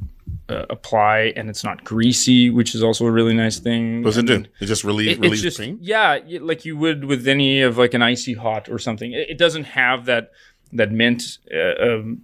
uh, 0.49 0.67
apply 0.71 1.33
and 1.35 1.51
it's 1.51 1.65
not 1.65 1.83
greasy, 1.83 2.51
which 2.51 2.75
is 2.75 2.83
also 2.85 3.05
a 3.07 3.11
really 3.11 3.35
nice 3.35 3.59
thing. 3.59 4.03
What 4.03 4.11
does 4.11 4.19
it 4.19 4.27
do? 4.27 4.45
It 4.61 4.67
just 4.67 4.85
relieve, 4.85 5.23
it, 5.23 5.33
just, 5.33 5.57
cream? 5.57 5.79
Yeah, 5.81 6.21
like 6.41 6.65
you 6.65 6.77
would 6.77 7.05
with 7.05 7.27
any 7.27 7.63
of 7.63 7.79
like 7.79 7.95
an 7.95 8.03
icy 8.03 8.35
hot 8.35 8.69
or 8.69 8.79
something. 8.79 9.13
It, 9.13 9.31
it 9.31 9.39
doesn't 9.39 9.65
have 9.65 10.05
that, 10.05 10.31
that 10.73 10.93
mint, 10.93 11.39
uh, 11.53 11.83
um, 11.83 12.21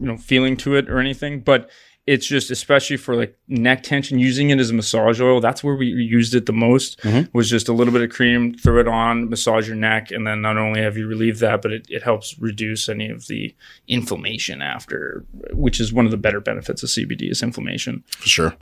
you 0.00 0.06
know, 0.06 0.16
feeling 0.16 0.56
to 0.58 0.76
it 0.76 0.88
or 0.88 1.00
anything, 1.00 1.40
but 1.40 1.68
it's 2.08 2.26
just 2.26 2.50
especially 2.50 2.96
for 2.96 3.14
like 3.14 3.38
neck 3.48 3.82
tension 3.82 4.18
using 4.18 4.48
it 4.48 4.58
as 4.58 4.70
a 4.70 4.74
massage 4.74 5.20
oil 5.20 5.42
that's 5.42 5.62
where 5.62 5.74
we 5.74 5.86
used 5.86 6.34
it 6.34 6.46
the 6.46 6.52
most 6.54 6.98
mm-hmm. 7.00 7.28
was 7.36 7.50
just 7.50 7.68
a 7.68 7.72
little 7.72 7.92
bit 7.92 8.00
of 8.00 8.08
cream 8.08 8.54
throw 8.54 8.80
it 8.80 8.88
on 8.88 9.28
massage 9.28 9.68
your 9.68 9.76
neck 9.76 10.10
and 10.10 10.26
then 10.26 10.40
not 10.40 10.56
only 10.56 10.80
have 10.80 10.96
you 10.96 11.06
relieved 11.06 11.40
that 11.40 11.60
but 11.60 11.70
it, 11.70 11.86
it 11.90 12.02
helps 12.02 12.38
reduce 12.38 12.88
any 12.88 13.10
of 13.10 13.26
the 13.26 13.54
inflammation 13.86 14.62
after 14.62 15.26
which 15.52 15.78
is 15.78 15.92
one 15.92 16.06
of 16.06 16.10
the 16.10 16.16
better 16.16 16.40
benefits 16.40 16.82
of 16.82 16.88
cbd 16.88 17.30
is 17.30 17.42
inflammation 17.42 18.02
for 18.08 18.26
sure 18.26 18.56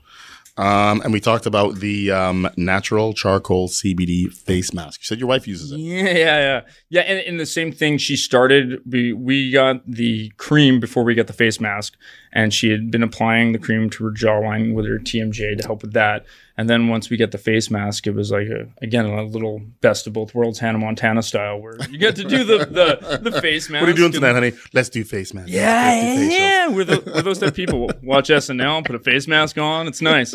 um, 0.58 1.02
and 1.02 1.12
we 1.12 1.20
talked 1.20 1.44
about 1.44 1.76
the 1.76 2.10
um, 2.10 2.48
natural 2.56 3.12
charcoal 3.12 3.68
CBD 3.68 4.32
face 4.32 4.72
mask. 4.72 5.00
You 5.00 5.04
said 5.04 5.18
your 5.18 5.28
wife 5.28 5.46
uses 5.46 5.70
it. 5.70 5.78
Yeah, 5.78 6.04
yeah, 6.04 6.14
yeah. 6.14 6.60
Yeah, 6.88 7.00
and, 7.02 7.18
and 7.20 7.40
the 7.40 7.46
same 7.46 7.72
thing, 7.72 7.98
she 7.98 8.16
started, 8.16 8.80
we, 8.90 9.12
we 9.12 9.50
got 9.50 9.82
the 9.86 10.30
cream 10.38 10.80
before 10.80 11.04
we 11.04 11.14
got 11.14 11.26
the 11.26 11.34
face 11.34 11.60
mask, 11.60 11.96
and 12.36 12.52
she 12.52 12.68
had 12.68 12.90
been 12.90 13.02
applying 13.02 13.52
the 13.52 13.58
cream 13.58 13.88
to 13.88 14.04
her 14.04 14.10
jawline 14.10 14.74
with 14.74 14.86
her 14.86 14.98
TMJ 14.98 15.56
to 15.56 15.66
help 15.66 15.80
with 15.80 15.94
that. 15.94 16.26
And 16.58 16.68
then 16.68 16.88
once 16.88 17.08
we 17.08 17.16
get 17.16 17.32
the 17.32 17.38
face 17.38 17.70
mask, 17.70 18.06
it 18.06 18.14
was 18.14 18.30
like, 18.30 18.46
a, 18.48 18.68
again, 18.82 19.06
a 19.06 19.22
little 19.22 19.62
best 19.80 20.06
of 20.06 20.12
both 20.12 20.34
worlds, 20.34 20.58
Hannah 20.58 20.76
Montana 20.76 21.22
style, 21.22 21.58
where 21.58 21.78
you 21.88 21.96
get 21.96 22.14
to 22.16 22.24
do 22.24 22.44
the, 22.44 22.58
the, 22.66 23.30
the 23.30 23.40
face 23.40 23.70
mask. 23.70 23.80
What 23.80 23.88
are 23.88 23.92
you 23.92 23.96
doing 23.96 24.12
tonight, 24.12 24.34
honey? 24.34 24.52
Let's 24.74 24.90
do 24.90 25.02
face 25.02 25.32
mask. 25.32 25.48
Yeah, 25.48 26.20
yeah. 26.20 26.68
We're, 26.68 26.84
the, 26.84 27.02
we're 27.06 27.22
those 27.22 27.38
type 27.38 27.48
of 27.48 27.54
people. 27.54 27.90
Watch 28.02 28.28
SNL, 28.28 28.84
put 28.84 28.96
a 28.96 28.98
face 28.98 29.26
mask 29.26 29.56
on. 29.56 29.88
It's 29.88 30.02
nice. 30.02 30.34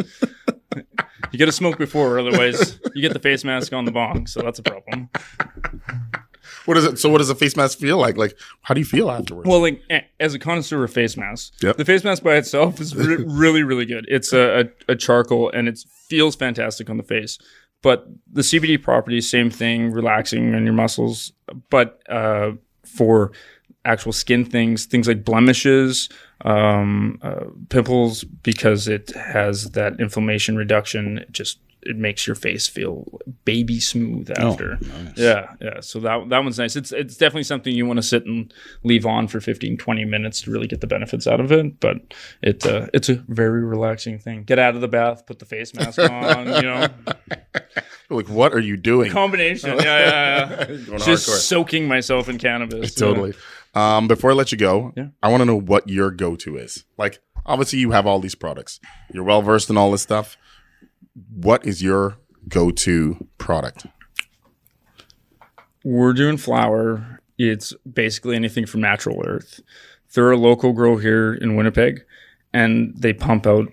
You 1.32 1.38
get 1.38 1.46
to 1.46 1.52
smoke 1.52 1.78
before, 1.78 2.20
otherwise 2.20 2.80
you 2.96 3.04
get 3.04 3.14
the 3.14 3.20
face 3.20 3.44
mask 3.44 3.74
on 3.74 3.86
the 3.86 3.92
bong. 3.92 4.26
So 4.26 4.42
that's 4.42 4.58
a 4.58 4.64
problem. 4.64 5.10
What 6.66 6.78
is 6.78 6.86
it? 6.86 7.00
So, 7.00 7.10
what 7.10 7.20
does 7.20 7.30
a 7.30 7.36
face 7.36 7.56
mask 7.56 7.80
feel 7.80 7.98
like? 7.98 8.18
Like, 8.18 8.38
how 8.62 8.74
do 8.74 8.80
you 8.80 8.86
feel 8.86 9.10
afterwards? 9.10 9.48
Well, 9.48 9.62
like 9.62 9.82
as 10.20 10.34
a 10.34 10.40
connoisseur 10.40 10.84
of 10.84 10.94
face 10.94 11.18
masks, 11.18 11.52
yep. 11.62 11.78
the 11.78 11.86
face 11.86 12.04
mask 12.04 12.24
by 12.24 12.36
itself 12.36 12.80
is 12.80 12.96
re- 12.96 13.24
really, 13.28 13.64
really 13.64 13.86
good. 13.86 14.06
It's 14.08 14.34
a, 14.34 14.62
a, 14.62 14.92
a 14.94 14.96
charcoal 14.96 15.50
and 15.52 15.68
it 15.68 15.80
feels 16.08 16.36
fantastic 16.36 16.90
on 16.90 16.98
the 16.98 17.04
face. 17.04 17.38
But 17.82 18.06
the 18.32 18.42
CBD 18.42 18.82
properties, 18.82 19.30
same 19.30 19.50
thing, 19.50 19.92
relaxing 19.92 20.54
on 20.54 20.64
your 20.66 20.74
muscles. 20.74 21.32
But 21.70 22.02
uh, 22.08 22.52
for 22.86 23.32
actual 23.86 24.12
skin 24.12 24.46
things, 24.46 24.86
things 24.86 25.08
like 25.08 25.26
blemishes, 25.26 26.10
um, 26.46 27.18
uh, 27.24 27.46
pimples, 27.70 28.24
because 28.24 28.88
it 28.88 29.10
has 29.16 29.72
that 29.72 30.00
inflammation 30.00 30.56
reduction. 30.56 31.20
It 31.20 31.32
just 31.32 31.60
it 31.84 31.98
makes 31.98 32.28
your 32.28 32.36
face 32.36 32.68
feel 32.68 33.20
baby 33.44 33.80
smooth 33.80 34.32
oh, 34.38 34.52
after. 34.52 34.78
Oh, 34.82 35.04
nice. 35.04 35.18
Yeah, 35.18 35.54
yeah. 35.60 35.80
So 35.80 36.00
that 36.02 36.30
that 36.30 36.44
one's 36.44 36.60
nice. 36.60 36.76
It's 36.76 36.92
it's 36.92 37.18
definitely 37.18 37.44
something 37.44 37.74
you 37.74 37.86
want 37.86 37.98
to 37.98 38.04
sit 38.04 38.26
and 38.26 38.54
leave 38.84 39.06
on 39.06 39.28
for 39.28 39.40
15 39.40 39.78
20 39.78 40.06
minutes 40.06 40.42
to 40.42 40.52
really 40.52 40.68
get 40.68 40.82
the 40.82 40.88
benefits 40.88 41.26
out 41.28 41.40
of 41.40 41.52
it, 41.52 41.80
but 41.80 41.98
it 42.42 42.66
uh, 42.66 42.88
it's 42.94 43.10
a 43.10 43.16
very 43.28 43.64
relaxing 43.64 44.20
thing. 44.20 44.44
Get 44.44 44.60
out 44.60 44.76
of 44.76 44.82
the 44.82 44.88
bath, 44.88 45.26
put 45.26 45.40
the 45.40 45.46
face 45.46 45.74
mask 45.74 46.00
on, 46.00 46.48
you 46.48 46.62
know. 46.62 46.88
Like 48.10 48.28
what 48.28 48.54
are 48.54 48.60
you 48.60 48.76
doing? 48.76 49.10
Combination. 49.10 49.78
Yeah, 49.78 49.84
yeah, 49.84 50.60
yeah. 50.60 50.66
Just 50.98 51.30
hardcore. 51.30 51.40
soaking 51.40 51.88
myself 51.88 52.28
in 52.28 52.38
cannabis. 52.40 52.94
Totally. 52.94 53.34
Yeah. 53.74 53.98
Um, 53.98 54.10
before 54.10 54.32
I 54.32 54.34
let 54.34 54.52
you 54.52 54.58
go, 54.58 54.92
yeah. 54.98 55.08
I 55.24 55.30
want 55.30 55.40
to 55.40 55.46
know 55.46 55.56
what 55.56 55.88
your 55.88 56.12
go-to 56.12 56.58
is. 56.58 56.84
Like 56.98 57.22
obviously 57.46 57.80
you 57.80 57.92
have 57.92 58.06
all 58.06 58.20
these 58.20 58.36
products. 58.36 58.82
You're 59.14 59.24
well 59.24 59.42
versed 59.42 59.70
in 59.70 59.78
all 59.78 59.92
this 59.92 60.02
stuff 60.02 60.38
what 61.30 61.66
is 61.66 61.82
your 61.82 62.18
go-to 62.48 63.28
product? 63.38 63.86
We're 65.84 66.14
doing 66.14 66.38
flower. 66.38 67.22
It's 67.38 67.74
basically 67.92 68.36
anything 68.36 68.66
from 68.66 68.82
natural 68.82 69.24
earth. 69.26 69.62
They're 70.14 70.32
a 70.32 70.38
local 70.38 70.74
grow 70.74 70.98
here 70.98 71.34
in 71.34 71.56
Winnipeg, 71.56 72.02
and 72.54 72.94
they 72.98 73.14
pump 73.14 73.48
out 73.48 73.72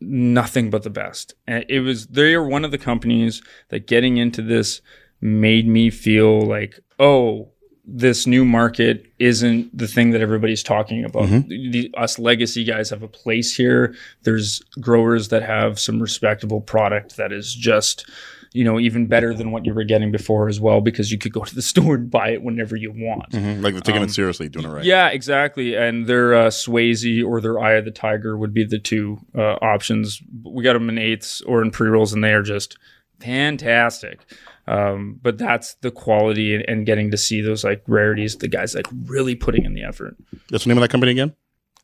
nothing 0.00 0.70
but 0.70 0.82
the 0.82 0.90
best. 0.90 1.34
And 1.46 1.64
it 1.68 1.80
was 1.80 2.06
they 2.08 2.34
are 2.34 2.46
one 2.46 2.64
of 2.64 2.70
the 2.70 2.78
companies 2.78 3.42
that 3.70 3.86
getting 3.86 4.16
into 4.16 4.42
this 4.42 4.80
made 5.20 5.66
me 5.66 5.90
feel 5.90 6.40
like, 6.42 6.78
oh, 6.98 7.50
this 7.90 8.26
new 8.26 8.44
market 8.44 9.06
isn't 9.18 9.76
the 9.76 9.88
thing 9.88 10.10
that 10.10 10.20
everybody's 10.20 10.62
talking 10.62 11.04
about. 11.04 11.24
Mm-hmm. 11.24 11.70
The, 11.70 11.90
us 11.96 12.18
legacy 12.18 12.62
guys 12.62 12.90
have 12.90 13.02
a 13.02 13.08
place 13.08 13.56
here. 13.56 13.94
There's 14.24 14.60
growers 14.78 15.28
that 15.28 15.42
have 15.42 15.80
some 15.80 15.98
respectable 15.98 16.60
product 16.60 17.16
that 17.16 17.32
is 17.32 17.54
just, 17.54 18.06
you 18.52 18.62
know, 18.62 18.78
even 18.78 19.06
better 19.06 19.32
than 19.32 19.52
what 19.52 19.64
you 19.64 19.72
were 19.72 19.84
getting 19.84 20.12
before 20.12 20.48
as 20.48 20.60
well, 20.60 20.82
because 20.82 21.10
you 21.10 21.16
could 21.16 21.32
go 21.32 21.44
to 21.44 21.54
the 21.54 21.62
store 21.72 21.94
and 21.94 22.10
buy 22.10 22.28
it 22.28 22.42
whenever 22.42 22.76
you 22.76 22.92
want. 22.92 23.30
Mm-hmm. 23.30 23.62
Like 23.62 23.72
they're 23.72 23.80
taking 23.80 24.02
um, 24.02 24.08
it 24.08 24.12
seriously, 24.12 24.50
doing 24.50 24.66
it 24.66 24.68
right. 24.68 24.84
Yeah, 24.84 25.08
exactly. 25.08 25.74
And 25.74 26.06
their 26.06 26.34
uh, 26.34 26.46
Swayze 26.48 27.24
or 27.24 27.40
their 27.40 27.58
Eye 27.58 27.74
of 27.74 27.86
the 27.86 27.90
Tiger 27.90 28.36
would 28.36 28.52
be 28.52 28.64
the 28.64 28.78
two 28.78 29.18
uh, 29.34 29.56
options. 29.62 30.20
We 30.44 30.62
got 30.62 30.74
them 30.74 30.90
in 30.90 30.98
eighths 30.98 31.40
or 31.40 31.62
in 31.62 31.70
pre 31.70 31.88
rolls, 31.88 32.12
and 32.12 32.22
they 32.22 32.34
are 32.34 32.42
just 32.42 32.76
fantastic. 33.20 34.20
Um, 34.66 35.18
but 35.22 35.38
that's 35.38 35.74
the 35.76 35.90
quality 35.90 36.54
and, 36.54 36.64
and, 36.68 36.86
getting 36.86 37.10
to 37.10 37.16
see 37.16 37.40
those 37.40 37.64
like 37.64 37.82
rarities, 37.86 38.36
the 38.36 38.48
guys 38.48 38.74
like 38.74 38.86
really 39.06 39.34
putting 39.34 39.64
in 39.64 39.72
the 39.72 39.82
effort. 39.82 40.14
What's 40.50 40.64
the 40.64 40.68
name 40.68 40.76
of 40.76 40.82
that 40.82 40.90
company 40.90 41.12
again? 41.12 41.34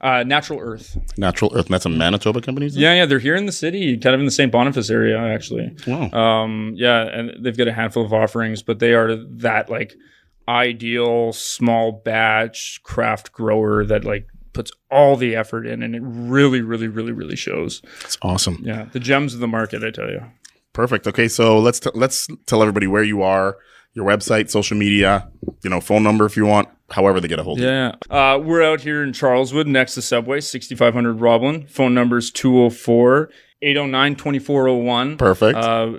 Uh, 0.02 0.22
Natural 0.22 0.60
Earth. 0.60 0.98
Natural 1.16 1.50
Earth. 1.54 1.64
And 1.64 1.72
that's 1.72 1.86
a 1.86 1.88
Manitoba 1.88 2.42
company? 2.42 2.66
Yeah, 2.66 2.92
yeah. 2.92 3.06
They're 3.06 3.18
here 3.18 3.36
in 3.36 3.46
the 3.46 3.52
city, 3.52 3.96
kind 3.96 4.12
of 4.12 4.20
in 4.20 4.26
the 4.26 4.32
St. 4.32 4.52
Boniface 4.52 4.90
area, 4.90 5.18
actually. 5.18 5.74
Wow. 5.86 6.10
Um, 6.10 6.74
yeah, 6.76 7.04
and 7.04 7.42
they've 7.42 7.56
got 7.56 7.68
a 7.68 7.72
handful 7.72 8.04
of 8.04 8.12
offerings, 8.12 8.62
but 8.62 8.80
they 8.80 8.92
are 8.92 9.16
that 9.16 9.70
like 9.70 9.94
ideal 10.46 11.32
small 11.32 11.90
batch 12.04 12.82
craft 12.82 13.32
grower 13.32 13.86
that 13.86 14.04
like 14.04 14.26
puts 14.52 14.70
all 14.90 15.16
the 15.16 15.34
effort 15.34 15.66
in 15.66 15.82
and 15.82 15.96
it 15.96 16.02
really, 16.04 16.60
really, 16.60 16.88
really, 16.88 17.12
really 17.12 17.36
shows. 17.36 17.80
It's 18.02 18.18
awesome. 18.20 18.60
Yeah. 18.62 18.86
The 18.92 19.00
gems 19.00 19.32
of 19.32 19.40
the 19.40 19.48
market, 19.48 19.82
I 19.82 19.90
tell 19.90 20.10
you. 20.10 20.22
Perfect. 20.74 21.06
Okay, 21.06 21.28
so 21.28 21.58
let's 21.58 21.80
t- 21.80 21.90
let's 21.94 22.28
tell 22.46 22.60
everybody 22.60 22.86
where 22.86 23.02
you 23.02 23.22
are, 23.22 23.56
your 23.94 24.04
website, 24.04 24.50
social 24.50 24.76
media, 24.76 25.30
you 25.62 25.70
know, 25.70 25.80
phone 25.80 26.02
number 26.02 26.26
if 26.26 26.36
you 26.36 26.44
want, 26.44 26.68
however 26.90 27.20
they 27.20 27.28
get 27.28 27.38
a 27.38 27.42
hold 27.42 27.60
yeah. 27.60 27.88
of 27.88 27.94
you. 27.94 28.14
Yeah. 28.14 28.34
Uh, 28.34 28.38
we're 28.38 28.62
out 28.62 28.80
here 28.80 29.02
in 29.02 29.12
Charleswood 29.12 29.66
next 29.66 29.94
to 29.94 30.02
Subway, 30.02 30.40
6500 30.40 31.20
Roblin. 31.20 31.66
Phone 31.68 31.94
number 31.94 32.18
is 32.18 32.30
204 32.32 33.30
809 33.62 34.16
2401. 34.16 35.16
Perfect. 35.16 35.56
Uh, 35.56 35.92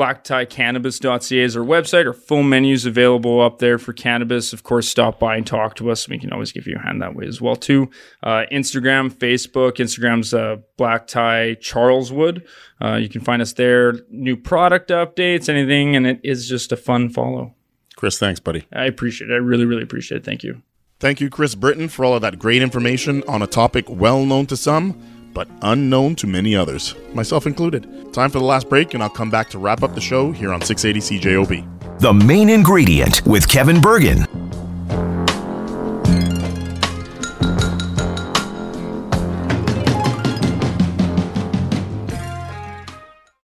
blacktiecannabis.ca 0.00 1.38
is 1.40 1.56
our 1.56 1.62
website. 1.62 2.06
Our 2.06 2.14
full 2.14 2.42
menus 2.42 2.86
available 2.86 3.40
up 3.42 3.58
there 3.58 3.76
for 3.76 3.92
cannabis. 3.92 4.54
Of 4.54 4.62
course, 4.62 4.88
stop 4.88 5.20
by 5.20 5.36
and 5.36 5.46
talk 5.46 5.74
to 5.76 5.90
us. 5.90 6.08
We 6.08 6.18
can 6.18 6.32
always 6.32 6.52
give 6.52 6.66
you 6.66 6.76
a 6.76 6.78
hand 6.78 7.02
that 7.02 7.14
way 7.14 7.26
as 7.26 7.40
well 7.40 7.54
too. 7.54 7.90
Uh, 8.22 8.44
Instagram, 8.50 9.12
Facebook. 9.12 9.72
Instagram's 9.72 10.32
uh, 10.32 10.56
Black 10.78 11.06
Tie 11.06 11.54
Charleswood. 11.60 12.46
Uh, 12.80 12.94
you 12.94 13.10
can 13.10 13.20
find 13.20 13.42
us 13.42 13.52
there. 13.52 13.92
New 14.08 14.36
product 14.36 14.88
updates, 14.88 15.50
anything, 15.50 15.94
and 15.94 16.06
it 16.06 16.20
is 16.24 16.48
just 16.48 16.72
a 16.72 16.76
fun 16.76 17.10
follow. 17.10 17.54
Chris, 17.96 18.18
thanks, 18.18 18.40
buddy. 18.40 18.66
I 18.72 18.86
appreciate 18.86 19.30
it. 19.30 19.34
I 19.34 19.36
really, 19.36 19.66
really 19.66 19.82
appreciate 19.82 20.18
it. 20.18 20.24
Thank 20.24 20.42
you. 20.42 20.62
Thank 20.98 21.20
you, 21.20 21.28
Chris 21.28 21.54
Britton, 21.54 21.88
for 21.88 22.06
all 22.06 22.14
of 22.14 22.22
that 22.22 22.38
great 22.38 22.62
information 22.62 23.22
on 23.28 23.42
a 23.42 23.46
topic 23.46 23.84
well 23.88 24.24
known 24.24 24.46
to 24.46 24.56
some 24.56 25.19
but 25.32 25.48
unknown 25.62 26.14
to 26.16 26.26
many 26.26 26.56
others, 26.56 26.94
myself 27.14 27.46
included. 27.46 28.12
Time 28.12 28.30
for 28.30 28.38
the 28.38 28.44
last 28.44 28.68
break, 28.68 28.94
and 28.94 29.02
I'll 29.02 29.10
come 29.10 29.30
back 29.30 29.50
to 29.50 29.58
wrap 29.58 29.82
up 29.82 29.94
the 29.94 30.00
show 30.00 30.32
here 30.32 30.52
on 30.52 30.60
680 30.60 31.18
CJOB. 31.18 32.00
The 32.00 32.12
main 32.12 32.48
ingredient 32.48 33.26
with 33.26 33.46
Kevin 33.46 33.76
Burgin 33.76 34.26